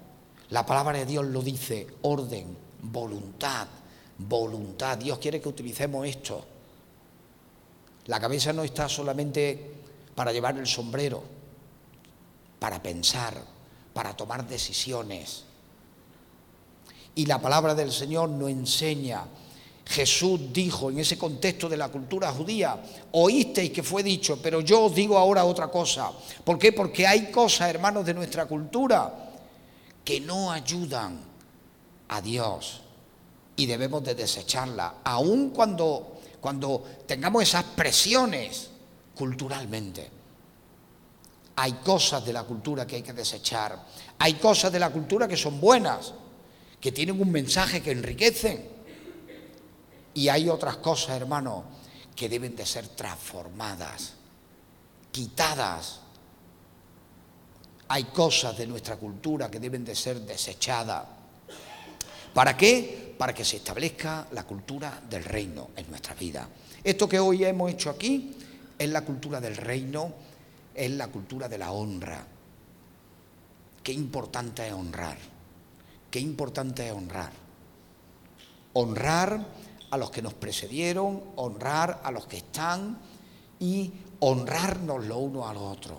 La 0.50 0.64
palabra 0.64 0.98
de 0.98 1.06
Dios 1.06 1.26
lo 1.26 1.42
dice, 1.42 1.86
orden, 2.02 2.56
voluntad, 2.82 3.66
voluntad. 4.18 4.96
Dios 4.98 5.18
quiere 5.18 5.40
que 5.40 5.48
utilicemos 5.48 6.06
esto. 6.06 6.44
La 8.06 8.18
cabeza 8.18 8.52
no 8.52 8.62
está 8.62 8.88
solamente 8.88 9.74
para 10.14 10.32
llevar 10.32 10.56
el 10.56 10.66
sombrero 10.66 11.22
para 12.62 12.80
pensar, 12.80 13.34
para 13.92 14.14
tomar 14.14 14.46
decisiones. 14.46 15.44
Y 17.14 17.26
la 17.26 17.40
palabra 17.40 17.74
del 17.74 17.92
Señor 17.92 18.28
nos 18.30 18.50
enseña. 18.50 19.24
Jesús 19.84 20.40
dijo 20.52 20.90
en 20.90 21.00
ese 21.00 21.18
contexto 21.18 21.68
de 21.68 21.76
la 21.76 21.88
cultura 21.88 22.32
judía, 22.32 22.80
oísteis 23.12 23.70
que 23.70 23.82
fue 23.82 24.02
dicho, 24.02 24.38
pero 24.40 24.60
yo 24.60 24.84
os 24.84 24.94
digo 24.94 25.18
ahora 25.18 25.44
otra 25.44 25.68
cosa. 25.68 26.10
¿Por 26.44 26.58
qué? 26.58 26.72
Porque 26.72 27.06
hay 27.06 27.30
cosas, 27.30 27.68
hermanos, 27.68 28.06
de 28.06 28.14
nuestra 28.14 28.46
cultura 28.46 29.30
que 30.04 30.20
no 30.20 30.50
ayudan 30.50 31.20
a 32.08 32.20
Dios 32.20 32.80
y 33.56 33.66
debemos 33.66 34.02
de 34.02 34.14
desecharla, 34.14 34.94
aun 35.04 35.50
cuando, 35.50 36.20
cuando 36.40 36.84
tengamos 37.06 37.42
esas 37.42 37.64
presiones 37.64 38.70
culturalmente. 39.14 40.10
Hay 41.56 41.72
cosas 41.84 42.24
de 42.24 42.32
la 42.32 42.44
cultura 42.44 42.86
que 42.86 42.96
hay 42.96 43.02
que 43.02 43.12
desechar. 43.12 43.78
Hay 44.18 44.34
cosas 44.34 44.72
de 44.72 44.78
la 44.78 44.90
cultura 44.90 45.28
que 45.28 45.36
son 45.36 45.60
buenas, 45.60 46.14
que 46.82 46.92
tienen 46.92 47.18
un 47.18 47.30
mensaje 47.30 47.80
que 47.80 47.92
enriquecen. 47.92 48.68
Y 50.14 50.28
hay 50.28 50.50
otras 50.50 50.76
cosas, 50.78 51.16
hermano, 51.16 51.64
que 52.14 52.28
deben 52.28 52.54
de 52.54 52.66
ser 52.66 52.88
transformadas, 52.88 54.14
quitadas. 55.10 56.00
Hay 57.88 58.04
cosas 58.04 58.58
de 58.58 58.66
nuestra 58.66 58.96
cultura 58.96 59.50
que 59.50 59.60
deben 59.60 59.84
de 59.84 59.94
ser 59.94 60.20
desechadas. 60.20 61.06
¿Para 62.34 62.56
qué? 62.56 63.14
Para 63.16 63.32
que 63.32 63.44
se 63.44 63.58
establezca 63.58 64.26
la 64.32 64.44
cultura 64.44 65.00
del 65.08 65.24
reino 65.24 65.70
en 65.76 65.88
nuestra 65.88 66.14
vida. 66.14 66.48
Esto 66.84 67.08
que 67.08 67.20
hoy 67.20 67.44
hemos 67.44 67.70
hecho 67.70 67.90
aquí 67.90 68.36
es 68.76 68.88
la 68.90 69.02
cultura 69.02 69.40
del 69.40 69.56
reino 69.56 70.12
es 70.74 70.90
la 70.90 71.08
cultura 71.08 71.48
de 71.48 71.58
la 71.58 71.72
honra. 71.72 72.26
Qué 73.82 73.92
importante 73.92 74.66
es 74.66 74.72
honrar. 74.72 75.18
Qué 76.12 76.20
importante 76.20 76.86
es 76.86 76.92
honrar. 76.92 77.32
Honrar 78.74 79.46
a 79.90 79.96
los 79.96 80.10
que 80.10 80.20
nos 80.20 80.34
precedieron, 80.34 81.22
honrar 81.36 82.02
a 82.04 82.10
los 82.10 82.26
que 82.26 82.36
están 82.36 82.98
y 83.58 83.90
honrarnos 84.20 85.06
lo 85.06 85.16
uno 85.16 85.48
a 85.48 85.54
lo 85.54 85.64
otro. 85.64 85.98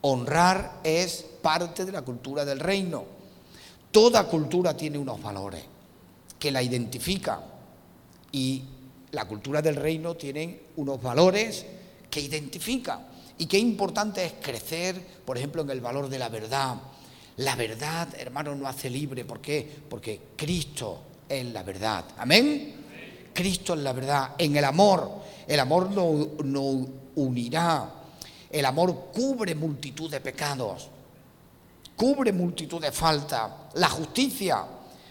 Honrar 0.00 0.80
es 0.82 1.24
parte 1.40 1.84
de 1.84 1.92
la 1.92 2.02
cultura 2.02 2.44
del 2.44 2.58
reino. 2.58 3.04
Toda 3.92 4.26
cultura 4.26 4.76
tiene 4.76 4.98
unos 4.98 5.22
valores 5.22 5.62
que 6.36 6.50
la 6.50 6.60
identifican 6.60 7.38
y 8.32 8.64
la 9.12 9.28
cultura 9.28 9.62
del 9.62 9.76
reino 9.76 10.16
tiene 10.16 10.62
unos 10.74 11.00
valores 11.00 11.64
que 12.10 12.20
identifican. 12.20 13.06
Y 13.38 13.46
qué 13.46 13.58
importante 13.60 14.24
es 14.24 14.32
crecer, 14.42 15.00
por 15.24 15.38
ejemplo, 15.38 15.62
en 15.62 15.70
el 15.70 15.80
valor 15.80 16.08
de 16.08 16.18
la 16.18 16.28
verdad. 16.28 16.74
La 17.38 17.54
verdad, 17.54 18.08
hermano, 18.18 18.54
no 18.54 18.66
hace 18.66 18.90
libre. 18.90 19.24
¿Por 19.24 19.40
qué? 19.40 19.68
Porque 19.88 20.20
Cristo 20.36 21.02
es 21.28 21.44
la 21.46 21.62
verdad. 21.62 22.04
Amén. 22.18 22.74
Cristo 23.32 23.74
es 23.74 23.80
la 23.80 23.92
verdad. 23.92 24.34
En 24.38 24.56
el 24.56 24.64
amor, 24.64 25.10
el 25.46 25.60
amor 25.60 25.90
nos 25.90 26.44
no 26.44 26.86
unirá. 27.14 27.94
El 28.50 28.64
amor 28.64 29.10
cubre 29.12 29.54
multitud 29.54 30.10
de 30.10 30.20
pecados, 30.20 30.88
cubre 31.94 32.32
multitud 32.32 32.80
de 32.80 32.90
faltas. 32.90 33.50
La 33.74 33.88
justicia 33.88 34.64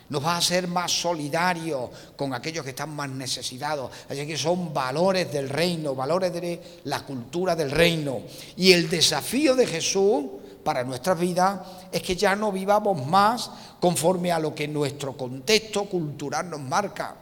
nos 0.09 0.25
va 0.25 0.35
a 0.35 0.37
hacer 0.37 0.67
más 0.67 0.91
solidarios 0.91 1.89
con 2.15 2.33
aquellos 2.33 2.63
que 2.63 2.71
están 2.71 2.89
más 2.95 3.09
necesitados. 3.09 3.91
Así 4.09 4.25
que 4.25 4.37
son 4.37 4.73
valores 4.73 5.31
del 5.31 5.47
reino, 5.47 5.93
valores 5.95 6.33
de 6.33 6.81
la 6.85 7.05
cultura 7.05 7.55
del 7.55 7.71
reino. 7.71 8.21
Y 8.57 8.71
el 8.71 8.89
desafío 8.89 9.55
de 9.55 9.67
Jesús 9.67 10.25
para 10.67 10.83
nuestra 10.83 11.13
vida 11.13 11.87
es 11.89 12.01
que 12.01 12.17
ya 12.17 12.35
no 12.35 12.51
vivamos 12.51 13.07
más 13.07 13.49
conforme 13.79 14.33
a 14.33 14.37
lo 14.37 14.53
que 14.53 14.67
nuestro 14.67 15.15
contexto 15.15 15.85
cultural 15.85 16.49
nos 16.49 16.59
marca, 16.59 17.15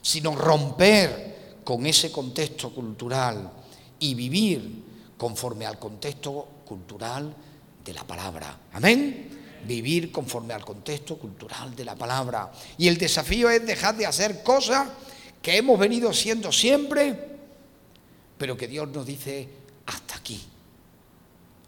sino 0.00 0.34
romper 0.34 1.60
con 1.62 1.84
ese 1.84 2.10
contexto 2.10 2.70
cultural 2.74 3.50
y 3.98 4.14
vivir 4.14 5.12
conforme 5.18 5.66
al 5.66 5.78
contexto 5.78 6.48
cultural 6.64 7.36
de 7.84 7.92
la 7.92 8.04
palabra. 8.04 8.58
Amén 8.72 9.36
vivir 9.66 10.10
conforme 10.10 10.54
al 10.54 10.64
contexto 10.64 11.18
cultural 11.18 11.76
de 11.76 11.84
la 11.84 11.94
palabra. 11.94 12.50
Y 12.78 12.88
el 12.88 12.96
desafío 12.96 13.50
es 13.50 13.66
dejar 13.66 13.94
de 13.98 14.06
hacer 14.06 14.42
cosas 14.42 14.88
que 15.42 15.58
hemos 15.58 15.78
venido 15.78 16.10
siendo 16.14 16.50
siempre, 16.52 17.14
pero 18.38 18.56
que 18.56 18.66
Dios 18.66 18.88
nos 18.88 19.04
dice 19.04 19.46
hasta 19.84 20.16
aquí. 20.16 20.42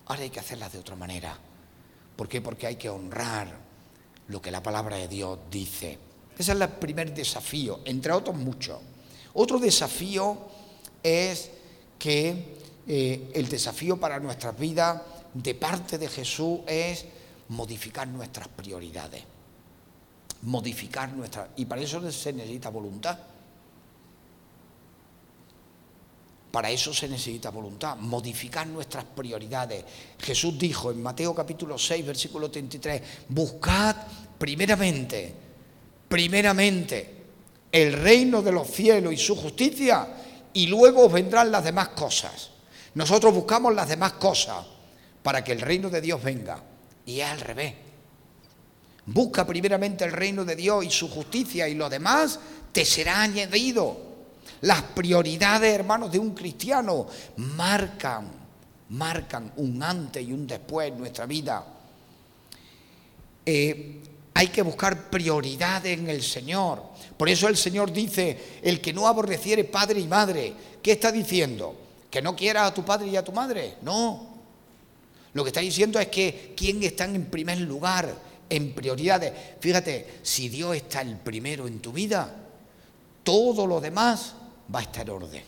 Ahora 0.06 0.22
hay 0.22 0.30
que 0.30 0.40
hacerlas 0.40 0.72
de 0.72 0.78
otra 0.78 0.96
manera. 0.96 1.36
¿Por 2.16 2.28
qué? 2.28 2.40
Porque 2.40 2.66
hay 2.66 2.76
que 2.76 2.88
honrar 2.88 3.48
lo 4.28 4.40
que 4.40 4.50
la 4.50 4.62
palabra 4.62 4.96
de 4.96 5.08
Dios 5.08 5.38
dice. 5.50 5.98
Ese 6.38 6.52
es 6.52 6.60
el 6.60 6.68
primer 6.68 7.14
desafío, 7.14 7.80
entre 7.84 8.12
otros 8.12 8.36
muchos. 8.36 8.78
Otro 9.34 9.58
desafío 9.58 10.38
es 11.02 11.50
que 11.98 12.56
eh, 12.86 13.30
el 13.34 13.48
desafío 13.48 13.98
para 13.98 14.18
nuestras 14.18 14.58
vidas 14.58 15.02
de 15.34 15.54
parte 15.54 15.98
de 15.98 16.08
Jesús 16.08 16.60
es 16.66 17.04
modificar 17.48 18.08
nuestras 18.08 18.48
prioridades, 18.48 19.22
modificar 20.42 21.12
nuestras... 21.12 21.48
Y 21.56 21.64
para 21.64 21.80
eso 21.80 22.10
se 22.10 22.32
necesita 22.32 22.70
voluntad. 22.70 23.18
Para 26.52 26.70
eso 26.70 26.92
se 26.92 27.08
necesita 27.08 27.48
voluntad, 27.48 27.96
modificar 27.96 28.66
nuestras 28.66 29.04
prioridades. 29.04 29.84
Jesús 30.18 30.58
dijo 30.58 30.90
en 30.90 31.02
Mateo 31.02 31.34
capítulo 31.34 31.78
6, 31.78 32.06
versículo 32.06 32.50
33, 32.50 33.02
buscad 33.30 33.96
primeramente, 34.38 35.34
primeramente 36.06 37.22
el 37.72 37.94
reino 37.94 38.42
de 38.42 38.52
los 38.52 38.68
cielos 38.68 39.14
y 39.14 39.16
su 39.16 39.34
justicia 39.34 40.06
y 40.52 40.66
luego 40.66 41.06
os 41.06 41.12
vendrán 41.12 41.50
las 41.50 41.64
demás 41.64 41.88
cosas. 41.88 42.50
Nosotros 42.94 43.32
buscamos 43.32 43.74
las 43.74 43.88
demás 43.88 44.12
cosas 44.12 44.66
para 45.22 45.42
que 45.42 45.52
el 45.52 45.60
reino 45.62 45.88
de 45.88 46.02
Dios 46.02 46.22
venga. 46.22 46.62
Y 47.06 47.20
es 47.20 47.28
al 47.28 47.40
revés. 47.40 47.74
Busca 49.06 49.46
primeramente 49.46 50.04
el 50.04 50.12
reino 50.12 50.44
de 50.44 50.54
Dios 50.54 50.84
y 50.84 50.90
su 50.90 51.08
justicia 51.08 51.66
y 51.66 51.74
lo 51.74 51.88
demás 51.88 52.38
te 52.72 52.84
será 52.84 53.22
añadido. 53.22 54.11
Las 54.62 54.82
prioridades, 54.82 55.74
hermanos, 55.74 56.10
de 56.10 56.18
un 56.18 56.34
cristiano 56.34 57.06
marcan, 57.36 58.30
marcan 58.90 59.52
un 59.56 59.82
antes 59.82 60.26
y 60.26 60.32
un 60.32 60.46
después 60.46 60.88
en 60.88 60.98
nuestra 60.98 61.26
vida. 61.26 61.64
Eh, 63.44 64.00
hay 64.34 64.48
que 64.48 64.62
buscar 64.62 65.10
prioridades 65.10 65.98
en 65.98 66.08
el 66.08 66.22
Señor. 66.22 66.82
Por 67.16 67.28
eso 67.28 67.48
el 67.48 67.56
Señor 67.56 67.92
dice, 67.92 68.60
el 68.62 68.80
que 68.80 68.92
no 68.92 69.08
aborreciere 69.08 69.64
padre 69.64 70.00
y 70.00 70.06
madre, 70.06 70.54
¿qué 70.80 70.92
está 70.92 71.10
diciendo? 71.10 71.76
¿Que 72.08 72.22
no 72.22 72.36
quiera 72.36 72.66
a 72.66 72.74
tu 72.74 72.84
padre 72.84 73.08
y 73.08 73.16
a 73.16 73.24
tu 73.24 73.32
madre? 73.32 73.76
No, 73.82 74.32
lo 75.34 75.42
que 75.42 75.48
está 75.48 75.60
diciendo 75.60 75.98
es 75.98 76.06
que 76.06 76.54
quién 76.56 76.82
está 76.84 77.04
en 77.04 77.26
primer 77.26 77.58
lugar, 77.60 78.14
en 78.48 78.72
prioridades. 78.74 79.32
Fíjate, 79.58 80.20
si 80.22 80.48
Dios 80.48 80.76
está 80.76 81.00
el 81.00 81.16
primero 81.16 81.66
en 81.66 81.80
tu 81.80 81.92
vida, 81.92 82.32
todo 83.24 83.66
lo 83.66 83.80
demás 83.80 84.34
va 84.74 84.80
a 84.80 84.82
estar 84.82 85.08
en 85.08 85.14
orden. 85.14 85.44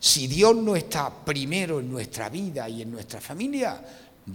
Si 0.00 0.26
Dios 0.26 0.54
no 0.54 0.76
está 0.76 1.10
primero 1.10 1.80
en 1.80 1.90
nuestra 1.90 2.28
vida 2.28 2.68
y 2.68 2.82
en 2.82 2.90
nuestra 2.90 3.20
familia, 3.20 3.82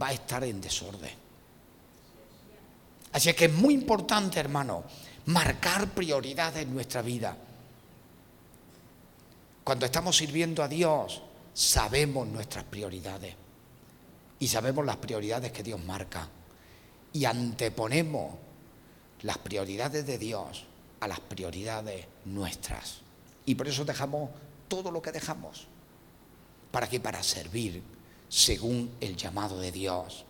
va 0.01 0.07
a 0.07 0.13
estar 0.13 0.43
en 0.43 0.59
desorden. 0.59 1.11
Así 3.13 3.31
que 3.33 3.45
es 3.45 3.53
muy 3.53 3.73
importante, 3.73 4.39
hermano, 4.39 4.83
marcar 5.27 5.87
prioridades 5.89 6.63
en 6.63 6.73
nuestra 6.73 7.01
vida. 7.01 7.37
Cuando 9.63 9.85
estamos 9.85 10.17
sirviendo 10.17 10.63
a 10.63 10.67
Dios, 10.67 11.21
sabemos 11.53 12.27
nuestras 12.27 12.65
prioridades 12.65 13.35
y 14.39 14.47
sabemos 14.47 14.85
las 14.85 14.97
prioridades 14.97 15.51
que 15.51 15.63
Dios 15.63 15.83
marca. 15.83 16.27
y 17.15 17.25
anteponemos 17.25 18.33
las 19.21 19.37
prioridades 19.37 20.03
de 20.07 20.17
Dios 20.17 20.65
a 20.99 21.07
las 21.07 21.19
prioridades 21.19 22.07
nuestras. 22.25 23.02
Y 23.45 23.55
por 23.55 23.67
eso 23.67 23.85
dejamos 23.85 24.29
todo 24.67 24.91
lo 24.91 25.01
que 25.01 25.11
dejamos. 25.11 25.67
¿Para 26.71 26.87
qué? 26.87 26.99
Para 26.99 27.21
servir 27.21 27.83
según 28.29 28.91
el 28.99 29.15
llamado 29.15 29.59
de 29.59 29.71
Dios. 29.71 30.25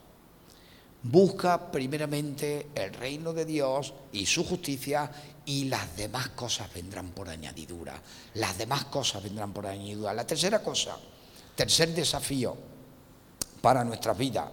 Busca 1.04 1.72
primeramente 1.72 2.68
el 2.76 2.94
reino 2.94 3.34
de 3.34 3.46
Dios 3.46 3.94
y 4.12 4.26
su 4.26 4.46
justicia 4.46 5.12
y 5.46 5.66
las 5.66 5.96
demás 5.98 6.30
cosas 6.30 6.74
vendrán 6.74 7.12
por 7.12 7.30
añadidura. 7.30 8.02
Las 8.36 8.58
demás 8.58 8.86
cosas 8.86 9.24
vendrán 9.24 9.52
por 9.54 9.68
añadidura. 9.68 10.14
La 10.14 10.26
tercera 10.26 10.62
cosa, 10.62 10.98
tercer 11.56 11.94
desafío 11.94 12.56
para 13.62 13.84
nuestra 13.84 14.14
vida, 14.14 14.52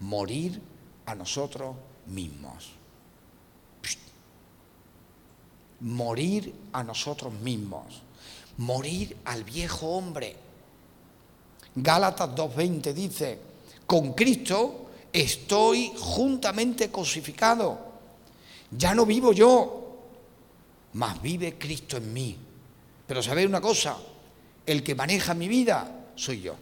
morir 0.00 0.60
a 1.06 1.14
nosotros 1.14 1.76
mismos. 2.06 2.79
Morir 5.80 6.52
a 6.72 6.82
nosotros 6.82 7.32
mismos. 7.32 7.86
Morir 8.58 9.16
al 9.24 9.44
viejo 9.44 9.86
hombre. 9.88 10.36
Gálatas 11.74 12.30
2.20 12.30 12.92
dice, 12.92 13.38
con 13.86 14.12
Cristo 14.12 14.90
estoy 15.12 15.92
juntamente 15.98 16.90
crucificado. 16.90 17.78
Ya 18.70 18.94
no 18.94 19.06
vivo 19.06 19.32
yo, 19.32 19.98
mas 20.94 21.20
vive 21.22 21.56
Cristo 21.58 21.96
en 21.96 22.12
mí. 22.12 22.36
Pero 23.06 23.22
sabéis 23.22 23.48
una 23.48 23.60
cosa, 23.60 23.96
el 24.66 24.82
que 24.82 24.94
maneja 24.94 25.34
mi 25.34 25.48
vida 25.48 26.06
soy 26.14 26.42
yo. 26.42 26.54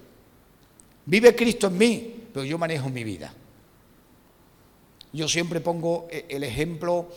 Vive 1.07 1.35
Cristo 1.35 1.67
en 1.67 1.79
mí, 1.79 2.15
pero 2.33 2.45
yo 2.45 2.59
manejo 2.59 2.89
mi 2.89 3.05
vida. 3.05 3.33
Yo 5.13 5.29
siempre 5.29 5.61
pongo 5.61 6.07
e-, 6.11 6.27
el 6.29 6.45
ejemplo 6.45 7.09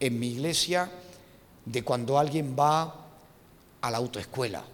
en 0.00 0.18
mi 0.18 0.28
iglesia 0.28 0.90
de 1.66 1.82
cuando 1.82 2.18
alguien 2.18 2.56
va 2.58 3.06
a 3.82 3.90
la 3.90 3.98
autoescuela 3.98 4.64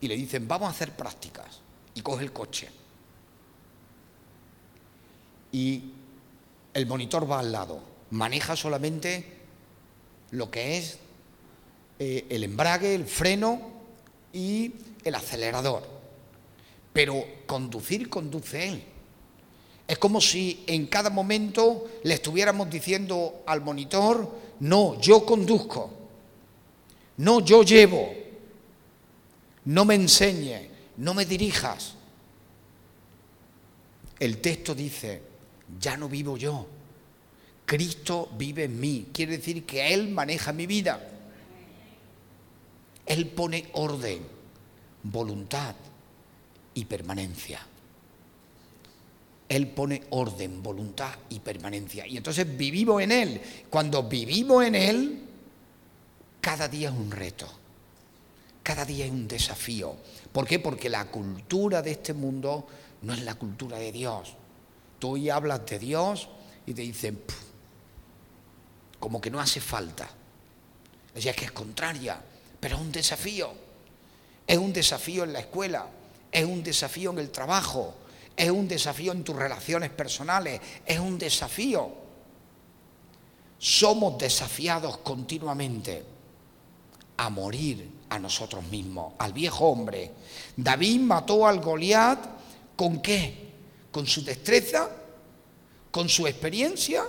y 0.00 0.08
le 0.08 0.16
dicen, 0.16 0.48
vamos 0.48 0.68
a 0.68 0.70
hacer 0.70 0.92
prácticas, 0.96 1.60
y 1.94 2.00
coge 2.00 2.24
el 2.24 2.32
coche 2.32 2.70
y 5.52 5.82
el 6.72 6.86
monitor 6.86 7.30
va 7.30 7.38
al 7.38 7.52
lado. 7.52 7.80
Maneja 8.10 8.56
solamente 8.56 9.40
lo 10.30 10.50
que 10.50 10.78
es 10.78 10.98
eh, 11.98 12.26
el 12.30 12.42
embrague, 12.42 12.94
el 12.94 13.04
freno 13.04 13.60
y 14.32 14.72
el 15.04 15.14
acelerador. 15.14 15.86
Pero 16.92 17.22
conducir 17.46 18.08
conduce 18.08 18.68
él. 18.68 18.82
Es 19.86 19.98
como 19.98 20.20
si 20.20 20.64
en 20.66 20.86
cada 20.86 21.10
momento 21.10 21.86
le 22.02 22.14
estuviéramos 22.14 22.70
diciendo 22.70 23.42
al 23.46 23.60
monitor, 23.60 24.30
no, 24.60 24.98
yo 25.00 25.26
conduzco, 25.26 25.90
no, 27.22 27.38
yo 27.38 27.62
llevo, 27.62 28.12
no 29.66 29.84
me 29.84 29.94
enseñe, 29.94 30.68
no 30.96 31.14
me 31.14 31.24
dirijas. 31.24 31.94
El 34.18 34.38
texto 34.38 34.74
dice, 34.74 35.22
ya 35.80 35.96
no 35.96 36.08
vivo 36.08 36.36
yo. 36.36 36.66
Cristo 37.64 38.28
vive 38.36 38.64
en 38.64 38.80
mí. 38.80 39.06
Quiere 39.12 39.36
decir 39.36 39.64
que 39.64 39.94
Él 39.94 40.08
maneja 40.08 40.52
mi 40.52 40.66
vida. 40.66 41.00
Él 43.06 43.28
pone 43.28 43.68
orden, 43.74 44.26
voluntad 45.04 45.76
y 46.74 46.86
permanencia. 46.86 47.64
Él 49.48 49.68
pone 49.68 50.02
orden, 50.10 50.60
voluntad 50.60 51.14
y 51.28 51.38
permanencia. 51.38 52.04
Y 52.04 52.16
entonces 52.16 52.56
vivimos 52.56 53.00
en 53.00 53.12
Él. 53.12 53.40
Cuando 53.70 54.02
vivimos 54.02 54.64
en 54.64 54.74
Él, 54.74 55.31
cada 56.42 56.66
día 56.66 56.90
es 56.90 56.94
un 56.94 57.10
reto. 57.10 57.48
Cada 58.64 58.84
día 58.84 59.06
es 59.06 59.12
un 59.12 59.28
desafío. 59.28 59.96
¿Por 60.32 60.46
qué? 60.46 60.58
Porque 60.58 60.90
la 60.90 61.06
cultura 61.06 61.80
de 61.80 61.92
este 61.92 62.12
mundo 62.12 62.66
no 63.02 63.14
es 63.14 63.22
la 63.22 63.36
cultura 63.36 63.78
de 63.78 63.92
Dios. 63.92 64.34
Tú 64.98 65.12
hoy 65.12 65.30
hablas 65.30 65.64
de 65.66 65.78
Dios 65.78 66.28
y 66.66 66.74
te 66.74 66.82
dicen, 66.82 67.22
como 68.98 69.20
que 69.20 69.30
no 69.30 69.40
hace 69.40 69.60
falta. 69.60 70.10
Es 71.14 71.24
que 71.34 71.44
es 71.44 71.52
contraria, 71.52 72.20
pero 72.58 72.76
es 72.76 72.82
un 72.82 72.92
desafío. 72.92 73.52
Es 74.44 74.58
un 74.58 74.72
desafío 74.72 75.22
en 75.22 75.32
la 75.32 75.40
escuela, 75.40 75.86
es 76.32 76.44
un 76.44 76.64
desafío 76.64 77.12
en 77.12 77.20
el 77.20 77.30
trabajo, 77.30 77.94
es 78.36 78.50
un 78.50 78.66
desafío 78.66 79.12
en 79.12 79.22
tus 79.22 79.36
relaciones 79.36 79.90
personales, 79.90 80.60
es 80.84 80.98
un 80.98 81.18
desafío. 81.18 81.88
Somos 83.58 84.18
desafiados 84.18 84.98
continuamente 84.98 86.11
a 87.24 87.30
morir 87.30 87.88
a 88.08 88.18
nosotros 88.18 88.64
mismos, 88.64 89.14
al 89.18 89.32
viejo 89.32 89.66
hombre. 89.66 90.10
David 90.56 91.00
mató 91.00 91.46
al 91.46 91.60
Goliat 91.60 92.18
con 92.76 93.00
qué? 93.00 93.42
con 93.92 94.06
su 94.06 94.24
destreza, 94.24 94.90
con 95.90 96.08
su 96.08 96.26
experiencia, 96.26 97.04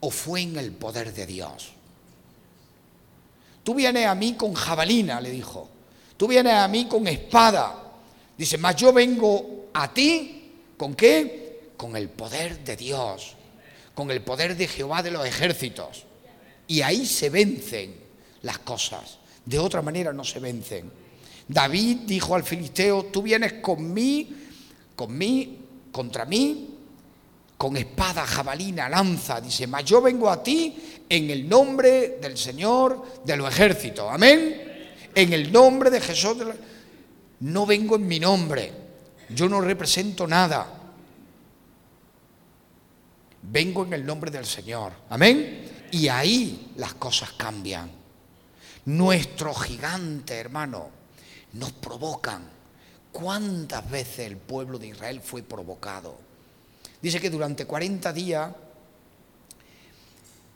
o 0.00 0.10
fue 0.10 0.42
en 0.42 0.56
el 0.58 0.70
poder 0.72 1.12
de 1.12 1.26
Dios. 1.26 1.70
Tú 3.64 3.74
vienes 3.74 4.06
a 4.06 4.14
mí 4.14 4.34
con 4.34 4.54
jabalina, 4.54 5.20
le 5.20 5.30
dijo. 5.30 5.68
Tú 6.16 6.28
vienes 6.28 6.52
a 6.52 6.68
mí 6.68 6.86
con 6.86 7.08
espada. 7.08 7.74
Dice, 8.36 8.58
mas 8.58 8.76
yo 8.76 8.92
vengo 8.92 9.70
a 9.72 9.92
ti, 9.92 10.52
¿con 10.76 10.94
qué? 10.94 11.72
Con 11.76 11.96
el 11.96 12.08
poder 12.08 12.62
de 12.62 12.76
Dios, 12.76 13.34
con 13.94 14.10
el 14.10 14.22
poder 14.22 14.56
de 14.56 14.68
Jehová 14.68 15.02
de 15.02 15.10
los 15.10 15.26
ejércitos. 15.26 16.04
Y 16.66 16.82
ahí 16.82 17.06
se 17.06 17.30
vencen 17.30 18.07
las 18.42 18.58
cosas. 18.58 19.18
De 19.44 19.58
otra 19.58 19.82
manera 19.82 20.12
no 20.12 20.24
se 20.24 20.40
vencen. 20.40 20.90
David 21.46 21.98
dijo 22.06 22.34
al 22.34 22.44
filisteo, 22.44 23.06
tú 23.06 23.22
vienes 23.22 23.54
con 23.54 23.92
mí, 23.92 24.28
con 24.94 25.16
mí 25.16 25.58
contra 25.90 26.24
mí 26.24 26.78
con 27.58 27.76
espada, 27.76 28.24
jabalina, 28.24 28.88
lanza. 28.88 29.40
Dice, 29.40 29.66
mas 29.66 29.84
yo 29.84 30.00
vengo 30.00 30.30
a 30.30 30.40
ti 30.42 31.02
en 31.08 31.28
el 31.28 31.46
nombre 31.46 32.18
del 32.22 32.38
Señor 32.38 33.20
de 33.24 33.36
los 33.36 33.50
ejércitos. 33.50 34.08
Amén. 34.10 34.62
En 35.12 35.32
el 35.32 35.52
nombre 35.52 35.90
de 35.90 36.00
Jesús. 36.00 36.36
No 37.40 37.66
vengo 37.66 37.96
en 37.96 38.06
mi 38.06 38.20
nombre. 38.20 38.72
Yo 39.30 39.48
no 39.48 39.60
represento 39.60 40.26
nada. 40.26 40.72
Vengo 43.42 43.84
en 43.84 43.92
el 43.92 44.06
nombre 44.06 44.30
del 44.30 44.46
Señor. 44.46 44.92
Amén. 45.10 45.88
Y 45.90 46.06
ahí 46.06 46.72
las 46.76 46.94
cosas 46.94 47.32
cambian. 47.32 47.90
Nuestro 48.88 49.54
gigante, 49.54 50.34
hermano, 50.34 50.90
nos 51.52 51.72
provocan 51.72 52.58
¿Cuántas 53.12 53.90
veces 53.90 54.20
el 54.20 54.36
pueblo 54.36 54.78
de 54.78 54.88
Israel 54.88 55.20
fue 55.20 55.42
provocado? 55.42 56.16
Dice 57.00 57.20
que 57.20 57.30
durante 57.30 57.64
40 57.64 58.12
días 58.12 58.52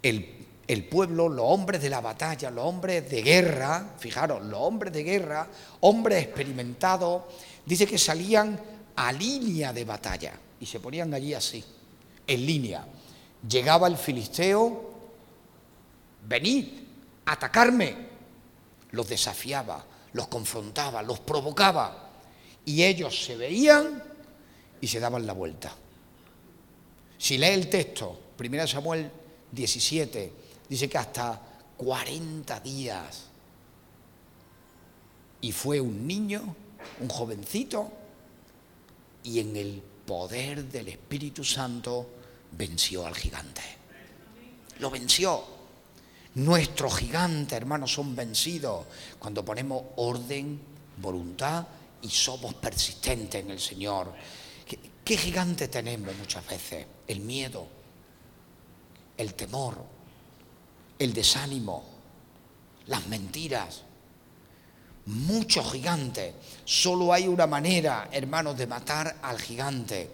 el, 0.02 0.84
pueblo, 0.90 1.28
los 1.28 1.44
hombres 1.48 1.80
de 1.80 1.90
la 1.90 2.00
batalla, 2.00 2.50
los 2.50 2.64
hombres 2.64 3.10
de 3.10 3.22
guerra, 3.22 3.94
fijaros, 3.98 4.44
los 4.44 4.60
hombres 4.60 4.92
de 4.92 5.02
guerra, 5.02 5.48
hombres 5.80 6.24
experimentados, 6.24 7.22
dice 7.64 7.86
que 7.86 7.98
salían 7.98 8.60
a 8.96 9.12
línea 9.12 9.72
de 9.72 9.84
batalla 9.84 10.34
y 10.60 10.66
se 10.66 10.78
ponían 10.78 11.12
allí 11.14 11.34
así, 11.34 11.64
en 12.26 12.46
línea. 12.46 12.86
Llegaba 13.48 13.88
el 13.88 13.96
filisteo, 13.96 14.90
venid, 16.28 16.68
atacarme. 17.24 18.11
Los 18.92 19.08
desafiaba, 19.08 19.84
los 20.12 20.28
confrontaba, 20.28 21.02
los 21.02 21.20
provocaba 21.20 22.10
y 22.64 22.82
ellos 22.82 23.24
se 23.24 23.36
veían 23.36 24.02
y 24.80 24.86
se 24.86 25.00
daban 25.00 25.26
la 25.26 25.32
vuelta. 25.32 25.74
Si 27.18 27.38
lee 27.38 27.48
el 27.48 27.68
texto, 27.68 28.18
1 28.38 28.66
Samuel 28.66 29.10
17, 29.50 30.32
dice 30.68 30.88
que 30.88 30.98
hasta 30.98 31.40
40 31.76 32.60
días. 32.60 33.24
Y 35.40 35.52
fue 35.52 35.80
un 35.80 36.06
niño, 36.06 36.54
un 37.00 37.08
jovencito, 37.08 37.90
y 39.24 39.40
en 39.40 39.56
el 39.56 39.82
poder 40.06 40.64
del 40.64 40.88
Espíritu 40.88 41.44
Santo 41.44 42.08
venció 42.52 43.06
al 43.06 43.14
gigante. 43.14 43.62
Lo 44.78 44.90
venció. 44.90 45.51
Nuestros 46.34 46.96
gigantes, 46.96 47.52
hermanos, 47.52 47.92
son 47.92 48.16
vencidos 48.16 48.86
cuando 49.18 49.44
ponemos 49.44 49.82
orden, 49.96 50.60
voluntad 50.96 51.66
y 52.00 52.08
somos 52.08 52.54
persistentes 52.54 53.44
en 53.44 53.50
el 53.50 53.60
Señor. 53.60 54.14
¿Qué, 55.04 55.16
gigante 55.16 55.68
tenemos 55.68 56.16
muchas 56.16 56.46
veces? 56.46 56.86
El 57.06 57.20
miedo, 57.20 57.66
el 59.18 59.34
temor, 59.34 59.84
el 60.98 61.12
desánimo, 61.12 61.84
las 62.86 63.06
mentiras. 63.08 63.82
Muchos 65.04 65.70
gigantes. 65.70 66.34
Solo 66.64 67.12
hay 67.12 67.28
una 67.28 67.46
manera, 67.46 68.08
hermanos, 68.10 68.56
de 68.56 68.66
matar 68.66 69.18
al 69.20 69.38
gigante, 69.38 70.10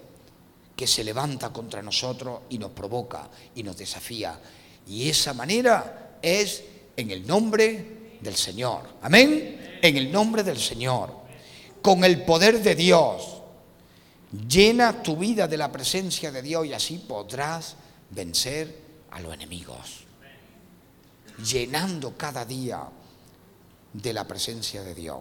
que 0.74 0.87
se 0.87 1.04
levanta 1.04 1.52
contra 1.52 1.81
nosotros 1.81 2.40
y 2.48 2.59
nos 2.59 2.72
provoca 2.72 3.28
y 3.54 3.62
nos 3.62 3.76
desafía. 3.76 4.40
Y 4.87 5.09
esa 5.09 5.35
manera 5.35 6.07
es 6.22 6.64
en 6.96 7.11
el 7.11 7.26
nombre 7.26 8.18
del 8.20 8.35
Señor. 8.35 8.83
Amén. 9.02 9.78
En 9.83 9.96
el 9.96 10.11
nombre 10.11 10.42
del 10.42 10.59
Señor. 10.59 11.12
Con 11.83 12.04
el 12.04 12.24
poder 12.24 12.62
de 12.62 12.74
Dios. 12.74 13.35
Llena 14.48 15.02
tu 15.02 15.16
vida 15.16 15.48
de 15.48 15.57
la 15.57 15.72
presencia 15.72 16.31
de 16.31 16.42
Dios 16.42 16.66
y 16.66 16.72
así 16.72 16.98
podrás 16.98 17.76
vencer 18.11 18.83
a 19.11 19.20
los 19.20 19.33
enemigos. 19.33 20.04
Llenando 21.44 22.16
cada 22.16 22.44
día 22.44 22.83
de 23.92 24.12
la 24.12 24.26
presencia 24.26 24.83
de 24.83 24.94
Dios. 24.94 25.18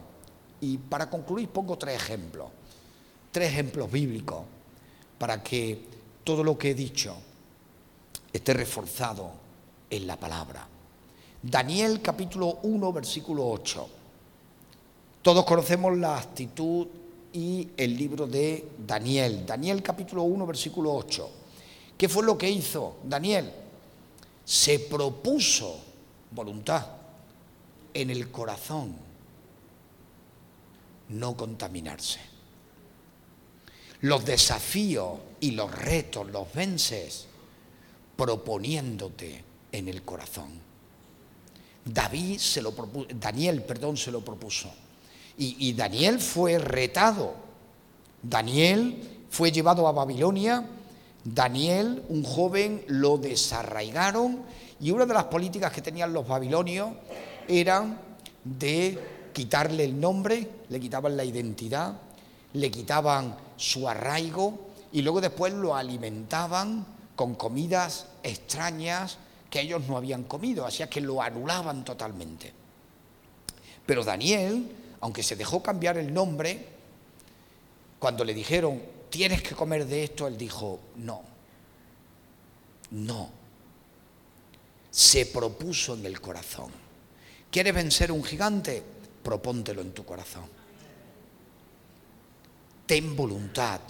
Y 0.62 0.78
para 0.78 1.10
concluir 1.10 1.50
pongo 1.50 1.78
tres 1.78 1.96
ejemplos. 1.96 2.50
Tres 3.32 3.52
ejemplos 3.52 3.92
bíblicos 3.92 4.44
para 5.18 5.44
que 5.44 5.80
todo 6.24 6.44
lo 6.44 6.58
que 6.58 6.72
he 6.72 6.76
dicho 6.76 7.16
esté 8.34 8.54
reforzado 8.54 9.32
en 9.90 10.08
la 10.08 10.18
palabra. 10.18 10.68
Daniel 11.50 12.02
capítulo 12.02 12.60
1 12.64 12.92
versículo 12.92 13.48
8. 13.48 13.90
Todos 15.22 15.46
conocemos 15.46 15.98
la 15.98 16.18
actitud 16.18 16.88
y 17.32 17.70
el 17.78 17.96
libro 17.96 18.28
de 18.28 18.68
Daniel. 18.86 19.46
Daniel 19.46 19.82
capítulo 19.82 20.24
1 20.24 20.46
versículo 20.46 20.94
8. 20.94 21.30
¿Qué 21.98 22.10
fue 22.10 22.26
lo 22.26 22.38
que 22.38 22.50
hizo 22.50 22.98
Daniel? 23.02 23.50
Se 24.44 24.80
propuso 24.80 25.80
voluntad 26.32 26.86
en 27.94 28.10
el 28.10 28.30
corazón 28.30 28.94
no 31.08 31.38
contaminarse. 31.38 32.20
Los 34.02 34.26
desafíos 34.26 35.18
y 35.40 35.52
los 35.52 35.74
retos 35.74 36.30
los 36.30 36.52
vences 36.54 37.26
proponiéndote 38.18 39.46
en 39.72 39.88
el 39.88 40.04
corazón. 40.04 40.67
David 41.94 42.40
se 42.40 42.62
lo 42.62 42.74
propuso, 42.74 43.08
Daniel, 43.14 43.64
perdón, 43.64 43.98
se 43.98 44.12
lo 44.12 44.22
propuso. 44.22 44.70
Y, 45.38 45.70
y 45.70 45.74
Daniel 45.74 46.20
fue 46.20 46.58
retado. 46.58 47.36
Daniel 48.22 49.26
fue 49.30 49.52
llevado 49.52 49.88
a 49.88 49.92
Babilonia. 49.92 50.66
Daniel, 51.24 52.04
un 52.10 52.24
joven, 52.24 52.84
lo 52.88 53.18
desarraigaron 53.18 54.44
y 54.80 54.92
una 54.92 55.06
de 55.06 55.14
las 55.14 55.26
políticas 55.26 55.72
que 55.72 55.82
tenían 55.82 56.14
los 56.14 56.28
babilonios 56.28 56.90
eran 57.48 58.00
de 58.44 59.30
quitarle 59.34 59.84
el 59.84 60.00
nombre, 60.00 60.50
le 60.70 60.80
quitaban 60.80 61.18
la 61.18 61.24
identidad, 61.24 61.94
le 62.54 62.72
quitaban 62.72 63.36
su 63.58 63.90
arraigo 63.90 64.68
y 64.92 65.02
luego 65.02 65.20
después 65.20 65.54
lo 65.54 65.76
alimentaban 65.76 66.86
con 67.16 67.36
comidas 67.36 68.06
extrañas 68.24 69.18
que 69.50 69.62
ellos 69.62 69.88
no 69.88 69.98
habían 69.98 70.24
comido, 70.24 70.66
así 70.66 70.86
que 70.88 71.02
lo 71.02 71.22
anulaban 71.22 71.84
totalmente. 71.84 72.54
Pero 73.86 74.04
Daniel, 74.04 74.70
aunque 75.02 75.24
se 75.24 75.36
dejó 75.36 75.64
cambiar 75.64 75.98
el 75.98 76.14
nombre, 76.14 76.68
cuando 78.00 78.24
le 78.24 78.34
dijeron, 78.34 78.82
tienes 79.10 79.42
que 79.42 79.56
comer 79.56 79.86
de 79.86 80.04
esto, 80.04 80.28
él 80.28 80.38
dijo, 80.38 80.80
no, 80.98 81.22
no. 82.92 83.32
Se 84.92 85.28
propuso 85.28 85.94
en 85.94 86.06
el 86.06 86.20
corazón. 86.20 86.72
¿Quieres 87.52 87.74
vencer 87.74 88.12
un 88.12 88.24
gigante? 88.24 88.84
Propóntelo 89.24 89.82
en 89.82 89.94
tu 89.94 90.04
corazón. 90.04 90.50
Ten 92.86 93.16
voluntad. 93.16 93.82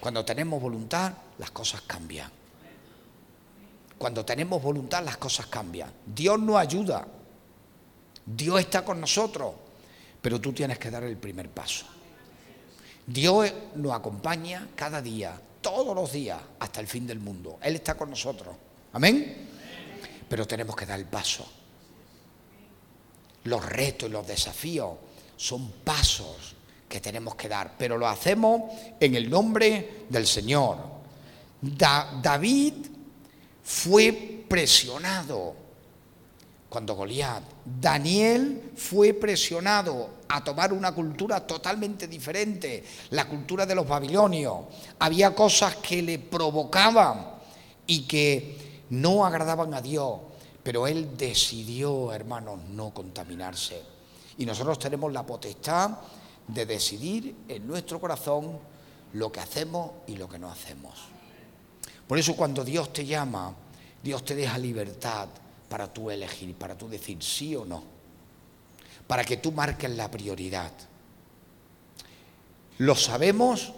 Cuando 0.00 0.24
tenemos 0.24 0.60
voluntad, 0.60 1.12
las 1.38 1.50
cosas 1.50 1.82
cambian. 1.82 2.37
Cuando 3.98 4.24
tenemos 4.24 4.62
voluntad, 4.62 5.04
las 5.04 5.16
cosas 5.16 5.46
cambian. 5.46 5.92
Dios 6.06 6.38
nos 6.38 6.56
ayuda. 6.56 7.06
Dios 8.24 8.60
está 8.60 8.84
con 8.84 9.00
nosotros. 9.00 9.54
Pero 10.22 10.40
tú 10.40 10.52
tienes 10.52 10.78
que 10.78 10.90
dar 10.90 11.02
el 11.02 11.16
primer 11.16 11.50
paso. 11.50 11.86
Dios 13.06 13.52
nos 13.74 13.92
acompaña 13.92 14.68
cada 14.76 15.00
día, 15.00 15.40
todos 15.60 15.94
los 15.94 16.12
días, 16.12 16.38
hasta 16.58 16.80
el 16.80 16.86
fin 16.86 17.06
del 17.06 17.18
mundo. 17.18 17.58
Él 17.62 17.76
está 17.76 17.94
con 17.96 18.10
nosotros. 18.10 18.54
Amén. 18.92 19.48
Pero 20.28 20.46
tenemos 20.46 20.76
que 20.76 20.86
dar 20.86 20.98
el 20.98 21.06
paso. 21.06 21.46
Los 23.44 23.64
retos 23.64 24.08
y 24.08 24.12
los 24.12 24.26
desafíos 24.26 24.92
son 25.36 25.70
pasos 25.84 26.54
que 26.88 27.00
tenemos 27.00 27.34
que 27.34 27.48
dar, 27.48 27.74
pero 27.78 27.96
lo 27.96 28.06
hacemos 28.08 28.72
en 28.98 29.14
el 29.14 29.28
nombre 29.28 30.04
del 30.08 30.26
Señor. 30.26 30.78
David 31.60 32.74
fue 33.68 34.46
presionado 34.48 35.54
cuando 36.70 36.94
Goliat, 36.94 37.42
Daniel 37.64 38.72
fue 38.74 39.12
presionado 39.12 40.08
a 40.26 40.42
tomar 40.42 40.72
una 40.72 40.92
cultura 40.92 41.46
totalmente 41.46 42.08
diferente, 42.08 42.82
la 43.10 43.28
cultura 43.28 43.66
de 43.66 43.74
los 43.74 43.86
babilonios. 43.86 44.60
Había 44.98 45.34
cosas 45.34 45.76
que 45.76 46.00
le 46.00 46.18
provocaban 46.18 47.26
y 47.86 48.06
que 48.06 48.84
no 48.90 49.26
agradaban 49.26 49.74
a 49.74 49.82
Dios, 49.82 50.18
pero 50.62 50.86
él 50.86 51.14
decidió, 51.16 52.12
hermanos, 52.14 52.60
no 52.70 52.94
contaminarse. 52.94 53.82
Y 54.38 54.46
nosotros 54.46 54.78
tenemos 54.78 55.12
la 55.12 55.26
potestad 55.26 55.90
de 56.46 56.64
decidir 56.64 57.36
en 57.48 57.66
nuestro 57.66 58.00
corazón 58.00 58.58
lo 59.12 59.30
que 59.30 59.40
hacemos 59.40 59.90
y 60.06 60.16
lo 60.16 60.26
que 60.26 60.38
no 60.38 60.50
hacemos. 60.50 61.17
Por 62.08 62.18
eso 62.18 62.34
cuando 62.34 62.64
Dios 62.64 62.90
te 62.92 63.04
llama, 63.04 63.54
Dios 64.02 64.24
te 64.24 64.34
deja 64.34 64.56
libertad 64.56 65.28
para 65.68 65.92
tú 65.92 66.10
elegir, 66.10 66.54
para 66.54 66.76
tú 66.76 66.88
decir 66.88 67.22
sí 67.22 67.54
o 67.54 67.66
no, 67.66 67.84
para 69.06 69.22
que 69.24 69.36
tú 69.36 69.52
marques 69.52 69.90
la 69.90 70.10
prioridad. 70.10 70.72
Lo 72.78 72.94
sabemos, 72.94 73.72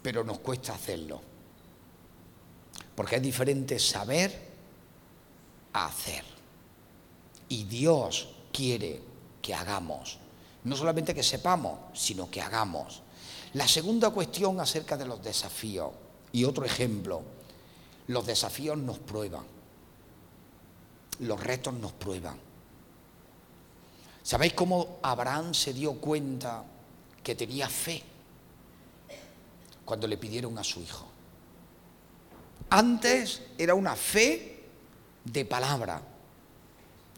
pero 0.00 0.24
nos 0.24 0.38
cuesta 0.38 0.74
hacerlo, 0.74 1.20
porque 2.94 3.16
es 3.16 3.22
diferente 3.22 3.78
saber 3.78 4.48
a 5.74 5.86
hacer. 5.86 6.24
Y 7.50 7.64
Dios 7.64 8.30
quiere 8.52 9.02
que 9.42 9.52
hagamos, 9.52 10.18
no 10.64 10.76
solamente 10.76 11.14
que 11.14 11.22
sepamos, 11.22 11.78
sino 11.92 12.30
que 12.30 12.40
hagamos. 12.40 13.02
La 13.52 13.68
segunda 13.68 14.10
cuestión 14.10 14.60
acerca 14.60 14.96
de 14.96 15.06
los 15.06 15.22
desafíos, 15.22 15.90
y 16.32 16.44
otro 16.44 16.64
ejemplo, 16.64 17.22
los 18.08 18.26
desafíos 18.26 18.76
nos 18.78 18.98
prueban, 18.98 19.44
los 21.20 21.40
retos 21.42 21.74
nos 21.74 21.92
prueban. 21.92 22.38
¿Sabéis 24.22 24.52
cómo 24.52 24.98
Abraham 25.02 25.54
se 25.54 25.72
dio 25.72 25.94
cuenta 25.94 26.64
que 27.22 27.34
tenía 27.34 27.68
fe 27.68 28.02
cuando 29.84 30.06
le 30.06 30.18
pidieron 30.18 30.58
a 30.58 30.64
su 30.64 30.82
hijo? 30.82 31.06
Antes 32.70 33.42
era 33.56 33.74
una 33.74 33.96
fe 33.96 34.64
de 35.24 35.44
palabra, 35.44 36.02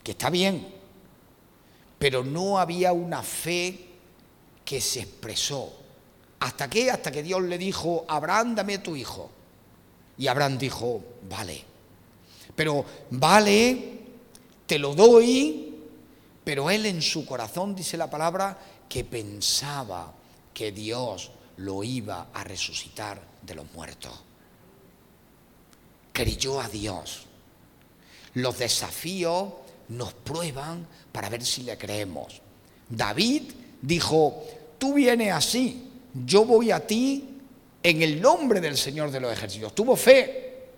que 0.05 0.13
está 0.13 0.31
bien, 0.31 0.73
pero 1.99 2.25
no 2.25 2.59
había 2.59 2.93
una 2.93 3.23
fe 3.23 3.89
que 4.65 4.81
se 4.81 5.01
expresó. 5.01 5.80
¿Hasta 6.41 6.69
qué? 6.69 6.91
Hasta 6.91 7.13
que 7.13 7.23
Dios 7.23 7.43
le 7.43 7.59
dijo, 7.59 8.05
Abraham, 8.09 8.55
dame 8.55 8.79
tu 8.79 8.97
hijo. 8.97 9.31
Y 10.19 10.27
Abraham 10.27 10.59
dijo, 10.59 11.03
vale. 11.29 11.65
Pero, 12.57 12.85
vale, 13.11 13.99
te 14.67 14.79
lo 14.79 14.95
doy, 14.95 15.79
pero 16.45 16.71
él 16.71 16.87
en 16.87 17.03
su 17.03 17.25
corazón, 17.25 17.75
dice 17.75 17.97
la 17.97 18.11
palabra, 18.11 18.59
que 18.89 19.05
pensaba 19.05 20.13
que 20.53 20.73
Dios 20.73 21.31
lo 21.59 21.85
iba 21.85 22.29
a 22.33 22.43
resucitar 22.43 23.21
de 23.43 23.55
los 23.55 23.71
muertos. 23.73 24.13
Creyó 26.13 26.61
a 26.61 26.69
Dios. 26.69 27.27
Los 28.35 28.59
desafíos 28.59 29.53
nos 29.89 30.13
prueban 30.15 30.87
para 31.13 31.29
ver 31.29 31.45
si 31.45 31.63
le 31.63 31.77
creemos. 31.77 32.41
David 32.89 33.53
dijo, 33.83 34.43
tú 34.79 34.95
vienes 34.95 35.33
así, 35.33 35.90
yo 36.15 36.45
voy 36.45 36.71
a 36.71 36.87
ti 36.87 37.39
en 37.83 38.03
el 38.03 38.21
nombre 38.21 38.61
del 38.61 38.77
Señor 38.77 39.11
de 39.11 39.21
los 39.21 39.33
ejércitos. 39.33 39.75
Tuvo 39.75 39.97
fe, 39.97 40.69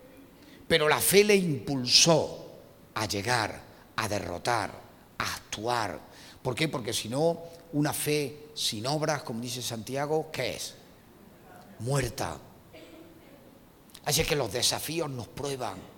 pero 0.67 0.87
la 0.87 0.99
fe 0.99 1.23
le 1.23 1.35
impulsó 1.35 2.47
a 2.95 3.05
llegar, 3.05 3.59
a 3.95 4.07
derrotar, 4.07 4.71
a 5.17 5.35
actuar. 5.35 5.99
¿Por 6.41 6.55
qué? 6.55 6.67
Porque 6.67 6.93
si 6.93 7.09
no, 7.09 7.43
una 7.73 7.93
fe 7.93 8.47
sin 8.53 8.85
obras, 8.87 9.23
como 9.23 9.41
dice 9.41 9.61
Santiago, 9.61 10.29
¿qué 10.31 10.55
es? 10.55 10.75
Muerta. 11.79 12.37
Así 14.05 14.23
que 14.23 14.35
los 14.35 14.51
desafíos 14.51 15.09
nos 15.09 15.27
prueban 15.27 15.93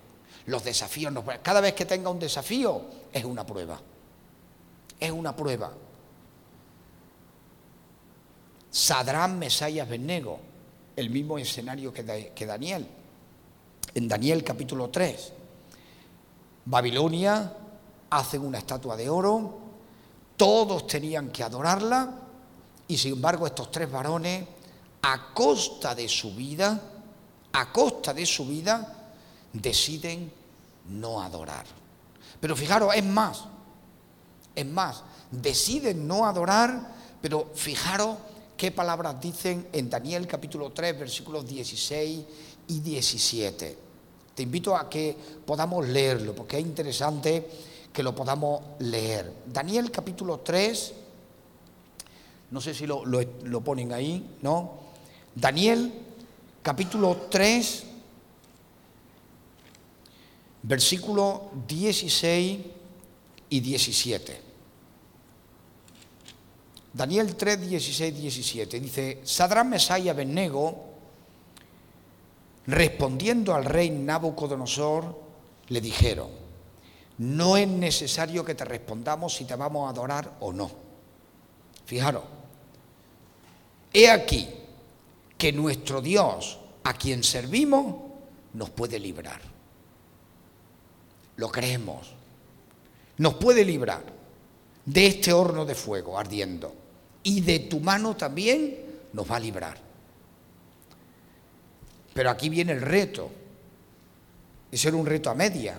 los 0.48 0.64
desafíos 0.64 1.12
nos... 1.12 1.24
Cada 1.42 1.62
vez 1.62 1.74
que 1.74 1.86
tenga 1.86 2.10
un 2.10 2.20
desafío 2.20 2.82
es 3.12 3.24
una 3.24 3.46
prueba. 3.46 3.80
Es 5.00 5.12
una 5.12 5.36
prueba. 5.36 5.74
Sadrán 8.76 9.40
Mesayas 9.40 9.88
Benego 9.88 10.38
el 10.98 11.10
mismo 11.10 11.38
escenario 11.38 11.94
que, 11.94 12.46
Daniel. 12.46 12.86
En 13.94 14.06
Daniel 14.06 14.44
capítulo 14.44 14.90
3, 14.90 15.32
Babilonia 16.66 17.54
hacen 18.10 18.42
una 18.42 18.58
estatua 18.58 18.98
de 18.98 19.10
oro, 19.10 19.60
todos 20.36 20.88
tenían 20.88 21.30
que 21.30 21.42
adorarla 21.42 22.20
y 22.86 22.98
sin 22.98 23.14
embargo 23.14 23.48
estos 23.48 23.72
tres 23.72 23.90
varones, 23.90 24.46
a 25.04 25.34
costa 25.34 25.96
de 25.96 26.10
su 26.10 26.36
vida, 26.36 26.78
a 27.54 27.72
costa 27.72 28.14
de 28.14 28.26
su 28.26 28.46
vida, 28.46 28.94
deciden 29.54 30.30
no 30.90 31.22
adorar. 31.22 31.66
Pero 32.42 32.58
fijaros, 32.58 32.94
es 32.94 33.06
más, 33.06 33.46
es 34.54 34.66
más, 34.66 35.02
deciden 35.32 36.06
no 36.06 36.26
adorar, 36.26 36.94
pero 37.22 37.52
fijaros 37.56 38.18
qué 38.58 38.72
palabras 38.72 39.20
dicen 39.20 39.68
en 39.72 39.90
Daniel 39.90 40.28
capítulo 40.28 40.72
3, 40.72 41.00
versículos 41.00 41.46
16 41.46 42.26
y 42.68 42.80
17. 42.80 43.78
Te 44.34 44.44
invito 44.44 44.76
a 44.76 44.90
que 44.90 45.16
podamos 45.46 45.88
leerlo, 45.88 46.36
porque 46.36 46.58
es 46.58 46.66
interesante 46.66 47.50
que 47.92 48.04
lo 48.04 48.14
podamos 48.14 48.62
leer. 48.80 49.32
Daniel 49.46 49.92
capítulo 49.92 50.40
3, 50.40 50.94
no 52.52 52.62
sé 52.62 52.74
si 52.74 52.86
lo, 52.86 53.06
lo 53.06 53.62
ponen 53.62 53.94
ahí, 53.94 54.38
¿no? 54.42 54.86
Daniel 55.34 55.92
capítulo 56.62 57.28
3, 57.30 57.84
versículos 60.64 61.42
16 61.68 62.60
y 63.50 63.60
17. 63.60 64.55
Daniel 66.96 67.36
3, 67.36 67.60
16, 67.60 68.22
17 68.22 68.80
dice, 68.80 69.20
Sadrán 69.26 69.70
Mesá 69.70 70.00
y 70.00 70.10
respondiendo 72.68 73.54
al 73.54 73.66
rey 73.66 73.90
Nabucodonosor, 73.90 75.20
le 75.68 75.82
dijeron, 75.82 76.30
no 77.18 77.58
es 77.58 77.68
necesario 77.68 78.46
que 78.46 78.56
te 78.56 78.64
respondamos 78.64 79.36
si 79.36 79.44
te 79.44 79.58
vamos 79.58 79.86
a 79.86 79.90
adorar 79.90 80.38
o 80.40 80.54
no. 80.54 80.72
Fijaros, 81.86 82.24
he 83.92 84.10
aquí 84.10 84.48
que 85.38 85.52
nuestro 85.52 86.02
Dios, 86.02 86.60
a 86.86 86.94
quien 86.94 87.26
servimos, 87.26 87.94
nos 88.54 88.70
puede 88.70 89.00
librar. 89.00 89.42
Lo 91.36 91.52
creemos, 91.52 92.14
nos 93.18 93.34
puede 93.34 93.66
librar 93.66 94.04
de 94.86 95.08
este 95.08 95.34
horno 95.34 95.66
de 95.66 95.76
fuego 95.76 96.18
ardiendo 96.18 96.85
y 97.26 97.42
de 97.42 97.60
tu 97.60 97.82
mano 97.82 98.16
también 98.16 98.78
nos 99.12 99.30
va 99.30 99.36
a 99.36 99.40
librar. 99.40 99.78
Pero 102.14 102.30
aquí 102.30 102.48
viene 102.48 102.72
el 102.72 102.82
reto. 102.82 103.30
Ese 104.72 104.88
era 104.88 104.96
un 104.96 105.06
reto 105.06 105.30
a 105.30 105.36
media. 105.36 105.78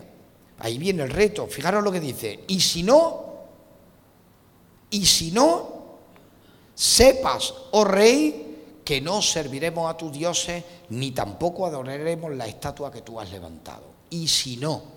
Ahí 0.59 0.77
viene 0.77 1.03
el 1.03 1.11
reto. 1.11 1.47
Fijaros 1.47 1.83
lo 1.83 1.91
que 1.91 2.01
dice. 2.01 2.45
Y 2.49 2.61
si 2.61 2.83
no, 2.83 3.25
y 4.91 5.07
si 5.07 5.31
no, 5.31 5.99
sepas, 6.75 7.55
oh 7.71 7.85
rey, 7.85 8.81
que 8.85 9.01
no 9.01 9.23
serviremos 9.23 9.89
a 9.89 9.97
tus 9.97 10.13
dioses, 10.13 10.63
ni 10.91 11.13
tampoco 11.13 11.65
adoraremos 11.65 12.35
la 12.35 12.47
estatua 12.47 12.93
que 12.93 13.03
tú 13.03 13.19
has 13.19 13.31
levantado. 13.31 13.85
Y 14.11 14.29
si 14.29 14.57
no, 14.57 14.97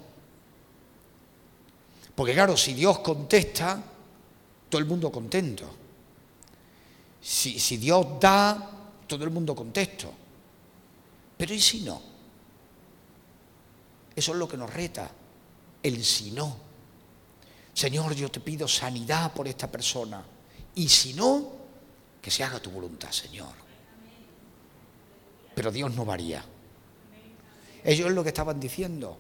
porque 2.20 2.34
claro, 2.34 2.58
si 2.58 2.74
Dios 2.74 3.00
contesta, 3.00 3.82
todo 4.68 4.82
el 4.82 4.86
mundo 4.86 5.10
contento. 5.10 5.79
Si, 7.30 7.78
Dios 7.78 8.20
da, 8.20 8.58
todo 9.06 9.24
el 9.24 9.30
mundo 9.30 9.54
contento. 9.54 10.12
Pero 11.38 11.54
¿y 11.54 11.60
si 11.60 11.82
no? 11.82 12.02
Eso 14.16 14.32
es 14.32 14.38
lo 14.40 14.48
que 14.48 14.58
nos 14.58 14.74
reta, 14.74 15.12
el 15.84 16.04
si 16.04 16.32
no. 16.32 16.58
Señor, 17.72 18.16
yo 18.16 18.32
te 18.32 18.40
pido 18.40 18.68
sanidad 18.68 19.32
por 19.32 19.48
esta 19.48 19.70
persona. 19.70 20.26
Y 20.74 20.90
si 20.90 21.14
no, 21.14 21.52
que 22.20 22.32
se 22.32 22.44
haga 22.44 22.60
tu 22.60 22.72
voluntad, 22.72 23.12
Señor. 23.12 23.54
Pero 25.54 25.72
Dios 25.72 25.94
no 25.94 26.06
varía. 26.06 26.44
Ellos 27.84 28.10
es 28.10 28.16
lo 28.16 28.24
que 28.24 28.30
estaban 28.30 28.60
diciendo. 28.60 29.16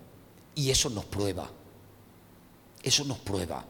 Y 0.55 0.71
eso 0.71 0.89
nos 0.89 1.05
prueba. 1.05 1.47
Eso 2.81 3.03
nos 3.03 3.19
prueba. 3.19 3.63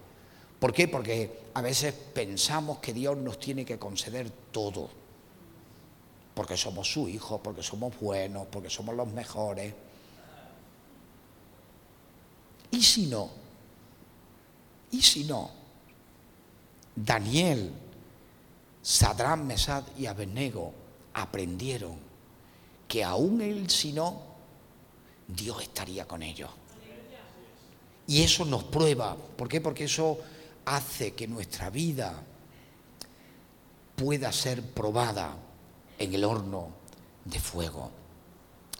¿Por 0.59 0.73
qué? 0.73 0.87
Porque 0.87 1.39
a 1.53 1.61
veces 1.61 1.93
pensamos 1.93 2.79
que 2.79 2.93
Dios 2.93 3.17
nos 3.17 3.39
tiene 3.39 3.63
que 3.63 3.79
conceder 3.79 4.29
todo. 4.51 4.89
Porque 6.33 6.57
somos 6.57 6.91
su 6.91 7.07
hijo, 7.07 7.41
porque 7.41 7.63
somos 7.63 7.97
buenos, 7.99 8.47
porque 8.47 8.69
somos 8.69 8.95
los 8.95 9.07
mejores. 9.07 9.73
¿Y 12.71 12.81
si 12.81 13.07
no? 13.07 13.29
¿Y 14.91 15.01
si 15.01 15.23
no? 15.23 15.49
Daniel, 16.95 17.71
Sadrán, 18.81 19.47
Mesad 19.47 19.83
y 19.97 20.05
Abednego 20.05 20.73
aprendieron 21.13 21.97
que 22.87 23.03
aún 23.03 23.41
él 23.41 23.69
si 23.69 23.93
no, 23.93 24.21
Dios 25.27 25.61
estaría 25.61 26.05
con 26.05 26.23
ellos. 26.23 26.49
Y 28.07 28.23
eso 28.23 28.43
nos 28.45 28.63
prueba. 28.63 29.15
¿Por 29.15 29.47
qué? 29.47 29.61
Porque 29.61 29.83
eso 29.83 30.17
hace 30.69 31.15
que 31.15 31.27
nuestra 31.27 31.71
vida 31.71 32.13
pueda 33.95 34.31
ser 34.31 34.61
probada 34.61 35.35
en 35.97 36.13
el 36.13 36.23
horno 36.23 36.69
de 37.25 37.39
fuego. 37.39 37.91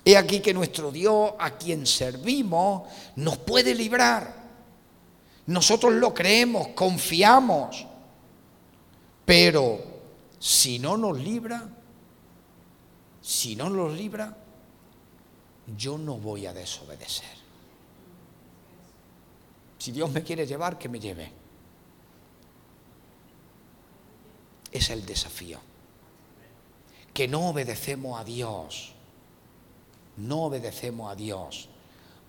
He 0.06 0.15
aquí 0.15 0.39
que 0.39 0.54
nuestro 0.54 0.91
Dios, 0.91 1.34
a 1.39 1.58
quien 1.58 1.88
servimos, 1.88 2.84
nos 3.15 3.39
puede 3.39 3.73
librar. 3.73 4.36
Nosotros 5.47 5.93
lo 5.93 6.13
creemos, 6.13 6.69
confiamos. 6.69 7.86
Pero 9.25 9.80
si 10.38 10.78
no 10.78 10.95
nos 10.95 11.19
libra, 11.19 11.67
si 13.19 13.56
no 13.56 13.67
nos 13.69 13.93
libra, 13.93 14.38
yo 15.75 15.97
no 15.97 16.17
voy 16.17 16.45
a 16.45 16.54
desobedecer. 16.54 17.39
Si 19.80 19.91
Dios 19.91 20.12
me 20.12 20.21
quiere 20.21 20.45
llevar, 20.45 20.78
que 20.78 20.88
me 20.88 20.99
lleve. 20.99 21.38
Es 24.71 24.89
el 24.89 25.05
desafío. 25.05 25.60
Que 27.13 27.27
no 27.27 27.49
obedecemos 27.49 28.19
a 28.19 28.23
Dios. 28.23 28.93
No 30.17 30.43
obedecemos 30.43 31.12
a 31.12 31.15
Dios 31.15 31.69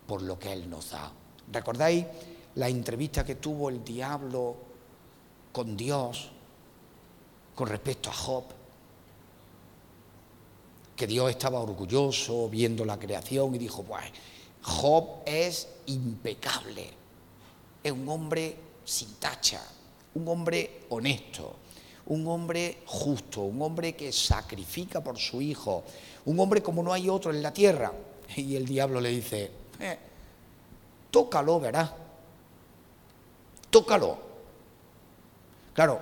por 0.07 0.23
lo 0.23 0.39
que 0.39 0.53
Él 0.53 0.69
nos 0.69 0.91
da. 0.91 1.11
¿Recordáis 1.53 2.07
la 2.55 2.69
entrevista 2.69 3.25
que 3.25 3.37
tuvo 3.37 3.69
el 3.69 3.85
diablo 3.85 4.57
con 5.53 5.77
Dios 5.77 6.31
con 7.55 7.69
respecto 7.69 8.11
a 8.11 8.15
Job? 8.15 8.45
Que 10.97 11.07
Dios 11.07 11.31
estaba 11.31 11.61
orgulloso 11.61 12.49
viendo 12.49 12.85
la 12.85 12.99
creación 12.99 13.55
y 13.55 13.59
dijo, 13.59 13.83
bueno, 13.83 14.11
Job 14.63 15.23
es 15.27 15.69
impecable 15.87 17.01
es 17.83 17.93
un 17.93 18.09
hombre 18.09 18.57
sin 18.85 19.15
tacha, 19.15 19.63
un 20.15 20.29
hombre 20.29 20.83
honesto, 20.91 21.57
un 22.11 22.27
hombre 22.27 22.83
justo, 22.87 23.43
un 23.43 23.63
hombre 23.63 23.95
que 23.95 24.11
sacrifica 24.13 25.03
por 25.03 25.17
su 25.17 25.41
hijo, 25.41 25.85
un 26.25 26.39
hombre 26.41 26.61
como 26.61 26.83
no 26.83 26.93
hay 26.93 27.09
otro 27.09 27.33
en 27.33 27.43
la 27.43 27.53
tierra. 27.53 27.93
Y 28.37 28.55
el 28.55 28.65
diablo 28.65 29.01
le 29.01 29.09
dice, 29.09 29.51
eh, 29.81 29.99
tócalo, 31.11 31.59
verás, 31.59 31.91
tócalo. 33.71 34.19
Claro, 35.73 36.01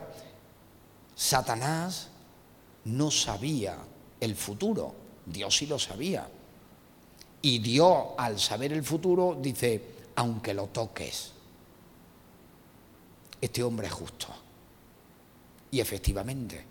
Satanás 1.15 2.09
no 2.85 3.11
sabía 3.11 3.79
el 4.21 4.35
futuro, 4.35 4.95
Dios 5.25 5.57
sí 5.57 5.67
lo 5.67 5.79
sabía. 5.79 6.29
Y 7.41 7.59
Dios, 7.61 8.09
al 8.17 8.39
saber 8.39 8.73
el 8.73 8.83
futuro, 8.83 9.39
dice, 9.41 9.83
aunque 10.17 10.53
lo 10.55 10.67
toques, 10.67 11.33
este 13.41 13.63
hombre 13.63 13.87
es 13.87 13.93
justo. 13.93 14.48
Y 15.71 15.81
efectivamente, 15.81 16.65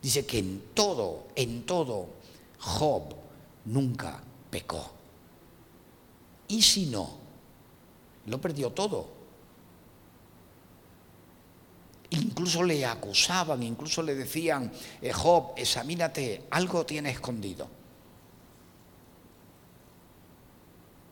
dice 0.00 0.24
que 0.24 0.38
en 0.38 0.62
todo, 0.74 1.28
en 1.34 1.66
todo, 1.66 2.08
Job 2.58 3.14
nunca 3.66 4.20
pecó. 4.50 4.90
¿Y 6.48 6.62
si 6.62 6.86
no? 6.86 7.18
Lo 8.26 8.40
perdió 8.40 8.70
todo. 8.70 9.20
Incluso 12.10 12.62
le 12.64 12.84
acusaban, 12.84 13.62
incluso 13.62 14.02
le 14.02 14.14
decían, 14.14 14.72
eh, 15.00 15.12
Job, 15.12 15.52
examínate, 15.56 16.46
algo 16.50 16.84
tiene 16.84 17.10
escondido. 17.10 17.68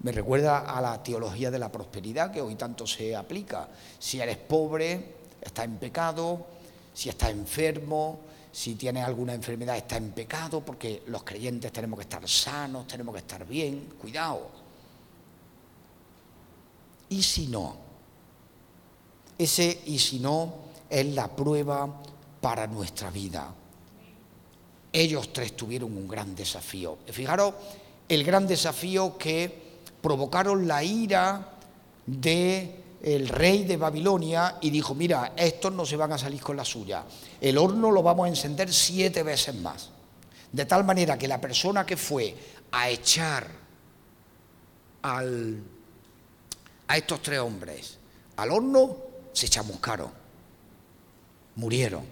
Me 0.01 0.13
recuerda 0.13 0.59
a 0.59 0.81
la 0.81 1.03
teología 1.03 1.51
de 1.51 1.59
la 1.59 1.71
prosperidad 1.71 2.33
que 2.33 2.41
hoy 2.41 2.55
tanto 2.55 2.87
se 2.87 3.15
aplica. 3.15 3.69
Si 3.99 4.21
eres 4.21 4.37
pobre, 4.37 5.17
estás 5.41 5.65
en 5.65 5.77
pecado, 5.77 6.47
si 6.99 7.09
estás 7.09 7.31
enfermo, 7.31 8.19
si 8.51 8.75
tienes 8.75 9.05
alguna 9.05 9.33
enfermedad 9.33 9.77
está 9.77 9.99
en 9.99 10.11
pecado, 10.11 10.63
porque 10.63 11.05
los 11.07 11.23
creyentes 11.23 11.71
tenemos 11.71 11.97
que 11.97 12.03
estar 12.03 12.29
sanos, 12.29 12.89
tenemos 12.89 13.15
que 13.15 13.21
estar 13.21 13.47
bien, 13.47 13.95
cuidado. 14.01 14.51
¿Y 17.11 17.23
si 17.23 17.47
no? 17.47 17.77
Ese 19.39 19.83
y 19.87 19.97
si 20.01 20.19
no 20.19 20.53
es 20.91 21.07
la 21.15 21.29
prueba 21.29 21.89
para 22.41 22.67
nuestra 22.67 23.13
vida. 23.13 23.55
Ellos 24.93 25.33
tres 25.33 25.57
tuvieron 25.57 25.97
un 25.97 26.09
gran 26.09 26.35
desafío. 26.35 26.99
Fijaros 27.07 27.55
el 28.09 28.25
gran 28.25 28.45
desafío 28.49 29.17
que 29.17 29.79
provocaron 30.03 30.67
la 30.67 30.83
ira 30.83 31.49
de 32.05 32.88
el 33.03 33.29
rey 33.29 33.65
de 33.65 33.77
Babilonia 33.77 34.59
y 34.61 34.71
dijo, 34.71 34.95
mira, 34.95 35.33
estos 35.37 35.73
no 35.73 35.87
se 35.87 35.97
van 35.97 36.13
a 36.13 36.19
salir 36.19 36.41
con 36.41 36.57
la 36.57 36.65
suya, 36.65 37.05
el 37.41 37.59
horno 37.59 37.91
lo 37.91 38.03
vamos 38.03 38.27
a 38.27 38.29
encender 38.29 38.73
siete 38.73 39.23
veces 39.23 39.55
más. 39.55 39.91
De 40.51 40.65
tal 40.65 40.85
manera 40.85 41.19
que 41.19 41.29
la 41.29 41.41
persona 41.41 41.85
que 41.85 41.97
fue 41.97 42.35
a 42.73 42.89
echar 42.89 43.47
al, 45.03 45.63
a 46.89 46.97
estos 46.97 47.23
tres 47.23 47.39
hombres 47.39 47.99
al 48.39 48.53
horno, 48.53 48.97
se 49.33 49.49
chamuscaron, 49.49 50.11
murieron. 51.57 52.05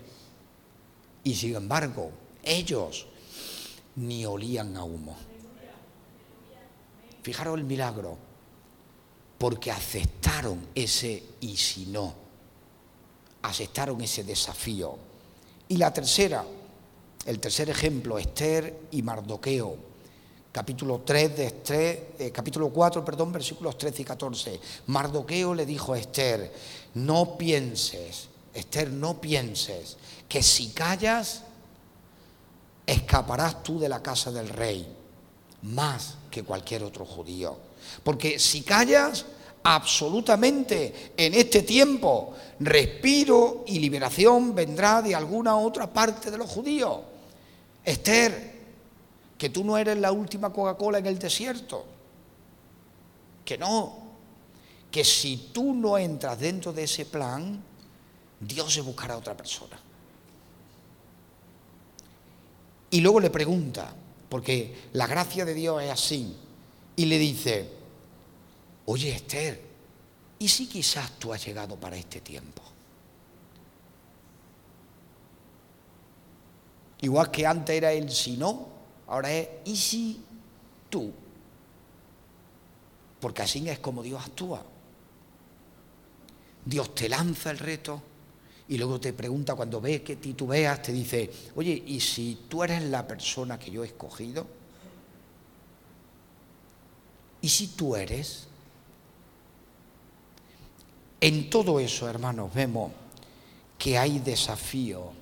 Y 1.22 1.34
sin 1.37 1.55
embargo, 1.55 2.11
ellos 2.43 3.07
ni 3.95 4.26
olían 4.26 4.76
a 4.76 4.82
humo. 4.82 5.16
Fijaros 7.22 7.59
el 7.59 7.64
milagro 7.64 8.18
porque 9.39 9.70
aceptaron 9.70 10.68
ese 10.74 11.22
y 11.41 11.57
si 11.57 11.87
no, 11.87 12.14
aceptaron 13.43 14.01
ese 14.01 14.24
desafío. 14.24 14.97
Y 15.68 15.76
la 15.76 15.93
tercera, 15.93 16.45
el 17.26 17.39
tercer 17.41 17.68
ejemplo, 17.70 18.18
Esther 18.18 18.89
y 18.93 19.03
Mardoqueo, 19.03 19.76
capítulo 20.53 21.03
3 21.05 21.37
de 21.37 21.47
Esther, 21.47 22.14
eh, 22.18 22.30
capítulo 22.32 22.70
4, 22.70 23.05
perdón, 23.05 23.32
versículos 23.32 23.76
13 23.76 24.03
y 24.03 24.05
14. 24.05 24.61
Mardoqueo 24.87 25.55
le 25.55 25.66
dijo 25.66 25.93
a 25.93 25.99
Esther, 25.99 26.53
no 26.95 27.37
pienses, 27.37 28.28
Esther, 28.55 28.91
no 28.91 29.20
pienses 29.20 29.99
que 30.28 30.43
si 30.43 30.68
callas, 30.68 31.43
escaparás 32.87 33.62
tú 33.62 33.78
de 33.78 33.89
la 33.89 34.03
casa 34.03 34.30
del 34.30 34.49
rey, 34.49 34.87
más 35.62 36.14
que 36.30 36.43
cualquier 36.43 36.84
otro 36.84 37.05
judío. 37.05 37.66
Porque 38.03 38.39
si 38.39 38.62
callas, 38.62 39.26
absolutamente 39.62 41.12
en 41.16 41.34
este 41.34 41.62
tiempo, 41.62 42.34
respiro 42.61 43.64
y 43.66 43.78
liberación 43.80 44.55
vendrá 44.55 45.03
de 45.03 45.14
alguna 45.14 45.57
otra 45.57 45.93
parte 45.93 46.30
de 46.30 46.39
los 46.39 46.49
judíos. 46.49 47.01
Esther, 47.84 48.57
que 49.37 49.51
tú 49.51 49.64
no 49.64 49.76
eres 49.76 49.99
la 49.99 50.12
última 50.12 50.53
Coca-Cola 50.53 50.99
en 50.99 51.07
el 51.07 51.18
desierto. 51.18 51.84
Que 53.45 53.59
no. 53.59 54.07
Que 54.91 55.05
si 55.05 55.51
tú 55.53 55.74
no 55.74 55.99
entras 55.99 56.39
dentro 56.39 56.72
de 56.72 56.84
ese 56.84 57.07
plan, 57.07 57.62
Dios 58.41 58.72
se 58.72 58.80
buscará 58.80 59.14
a 59.14 59.18
otra 59.18 59.37
persona. 59.37 59.78
Y 62.91 63.01
luego 63.01 63.20
le 63.20 63.30
pregunta, 63.30 63.93
porque 64.28 64.89
la 64.93 65.07
gracia 65.07 65.45
de 65.45 65.55
Dios 65.55 65.82
es 65.82 65.91
así, 65.91 66.37
y 66.97 67.05
le 67.05 67.18
dice, 67.18 67.70
oye 68.86 69.11
Esther, 69.14 69.61
¿y 70.38 70.49
si 70.49 70.66
quizás 70.66 71.12
tú 71.18 71.32
has 71.32 71.44
llegado 71.44 71.76
para 71.76 71.97
este 71.97 72.20
tiempo? 72.22 72.62
Igual 77.03 77.30
que 77.30 77.47
antes 77.47 77.76
era 77.76 77.92
el 77.92 78.11
si 78.11 78.38
no, 78.38 78.68
ahora 79.07 79.30
es 79.30 79.49
¿y 79.66 79.76
si 79.76 80.24
tú? 80.88 81.12
Porque 83.20 83.42
así 83.42 83.68
es 83.68 83.78
como 83.78 84.03
Dios 84.03 84.24
actúa. 84.24 84.64
Dios 86.64 86.94
te 86.94 87.09
lanza 87.09 87.51
el 87.51 87.59
reto 87.59 88.03
y 88.68 88.78
luego 88.78 88.99
te 88.99 89.12
pregunta 89.12 89.55
cuando 89.55 89.80
ves 89.80 90.01
que 90.01 90.16
titubeas, 90.16 90.82
te 90.82 90.92
dice, 90.92 91.30
oye, 91.55 91.82
¿y 91.86 92.01
si 92.01 92.47
tú 92.49 92.64
eres 92.64 92.82
la 92.82 93.07
persona 93.07 93.59
que 93.59 93.70
yo 93.70 93.84
he 93.84 93.88
escogido? 93.88 94.47
¿Y 97.47 97.49
si 97.49 97.68
tú 97.68 97.94
eres? 97.94 98.49
En 101.20 101.49
todo 101.49 101.78
eso, 101.78 102.09
hermanos, 102.09 102.53
vemos 102.53 102.90
que 103.78 103.97
hay 103.97 104.18
desafíos 104.18 105.14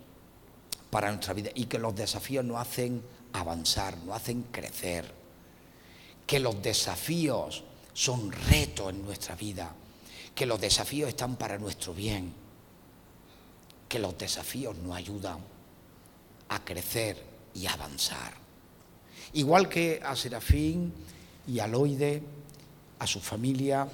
para 0.88 1.10
nuestra 1.12 1.34
vida 1.34 1.50
y 1.54 1.66
que 1.66 1.78
los 1.78 1.94
desafíos 1.94 2.42
nos 2.42 2.56
hacen 2.56 3.02
avanzar, 3.34 3.98
nos 3.98 4.16
hacen 4.16 4.44
crecer, 4.44 5.12
que 6.26 6.40
los 6.40 6.62
desafíos 6.62 7.62
son 7.92 8.32
retos 8.32 8.88
en 8.88 9.04
nuestra 9.04 9.34
vida, 9.34 9.74
que 10.34 10.46
los 10.46 10.58
desafíos 10.58 11.10
están 11.10 11.36
para 11.36 11.58
nuestro 11.58 11.92
bien, 11.92 12.32
que 13.86 13.98
los 13.98 14.16
desafíos 14.16 14.78
nos 14.78 14.96
ayudan 14.96 15.40
a 16.48 16.64
crecer 16.64 17.22
y 17.52 17.66
avanzar. 17.66 18.32
Igual 19.34 19.68
que 19.68 20.00
a 20.02 20.16
Serafín 20.16 20.90
y 21.46 21.58
a 21.58 21.66
Loide, 21.66 22.22
a 22.98 23.06
su 23.06 23.20
familia, 23.20 23.86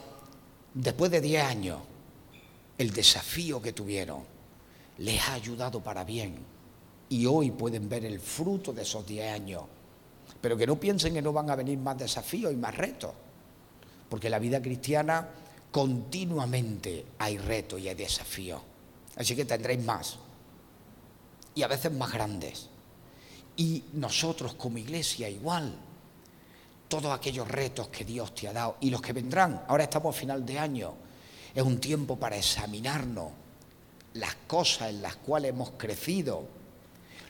después 0.75 1.11
de 1.11 1.21
10 1.21 1.45
años 1.45 1.81
el 2.79 2.91
desafío 2.93 3.61
que 3.61 3.73
tuvieron 3.73 4.23
les 4.99 5.21
ha 5.29 5.35
ayudado 5.35 5.83
para 5.83 6.05
bien 6.05 6.37
y 7.09 7.27
hoy 7.27 7.51
pueden 7.51 7.89
ver 7.89 8.05
el 8.05 8.21
fruto 8.21 8.73
de 8.73 8.83
esos 8.83 9.07
10 9.07 9.33
años. 9.33 9.63
Pero 10.41 10.57
que 10.57 10.67
no 10.67 10.79
piensen 10.79 11.13
que 11.13 11.23
no 11.23 11.33
van 11.33 11.51
a 11.51 11.57
venir 11.57 11.79
más 11.79 11.99
desafíos 11.99 12.53
y 12.53 12.57
más 12.57 12.77
retos, 12.77 13.13
porque 14.09 14.31
la 14.31 14.39
vida 14.39 14.63
cristiana 14.63 15.29
continuamente 15.71 17.05
hay 17.19 17.39
retos 17.39 17.81
y 17.81 17.89
hay 17.89 17.95
desafíos. 17.95 18.63
Así 19.17 19.35
que 19.35 19.45
tendréis 19.45 19.85
más 19.85 20.19
y 21.55 21.63
a 21.63 21.69
veces 21.69 21.93
más 21.93 22.13
grandes. 22.13 22.69
Y 23.57 23.85
nosotros 23.95 24.55
como 24.55 24.79
iglesia 24.79 25.29
igual, 25.29 25.75
todos 26.91 27.17
aquellos 27.17 27.47
retos 27.47 27.89
que 27.89 28.05
Dios 28.05 28.35
te 28.35 28.49
ha 28.49 28.53
dado 28.53 28.77
y 28.81 28.91
los 28.91 29.01
que 29.01 29.13
vendrán, 29.13 29.63
ahora 29.69 29.85
estamos 29.85 30.15
a 30.15 30.19
final 30.19 30.45
de 30.45 30.59
año, 30.59 30.93
es 31.55 31.63
un 31.63 31.79
tiempo 31.79 32.17
para 32.17 32.37
examinarnos 32.37 33.31
las 34.15 34.35
cosas 34.49 34.91
en 34.91 35.01
las 35.01 35.15
cuales 35.17 35.51
hemos 35.51 35.71
crecido, 35.79 36.45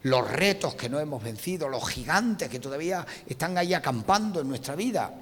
los 0.05 0.29
retos 0.31 0.75
que 0.75 0.89
no 0.89 0.99
hemos 0.99 1.23
vencido, 1.23 1.69
los 1.69 1.87
gigantes 1.87 2.49
que 2.49 2.59
todavía 2.59 3.07
están 3.29 3.59
ahí 3.59 3.75
acampando 3.75 4.41
en 4.41 4.49
nuestra 4.49 4.75
vida. 4.75 5.13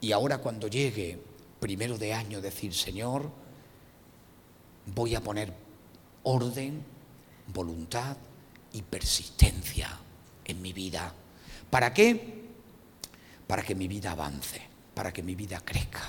Y 0.00 0.10
ahora 0.10 0.38
cuando 0.38 0.66
llegue 0.66 1.16
primero 1.60 1.96
de 1.96 2.12
año 2.12 2.40
decir, 2.40 2.74
Señor, 2.74 3.30
voy 4.92 5.14
a 5.14 5.20
poner 5.20 5.52
orden, 6.24 6.84
voluntad 7.54 8.16
y 8.72 8.82
persistencia 8.82 10.00
en 10.44 10.60
mi 10.60 10.72
vida. 10.72 11.14
¿Para 11.70 11.94
qué? 11.94 12.43
para 13.46 13.62
que 13.62 13.74
mi 13.74 13.88
vida 13.88 14.12
avance, 14.12 14.62
para 14.94 15.12
que 15.12 15.22
mi 15.22 15.34
vida 15.34 15.60
crezca. 15.64 16.02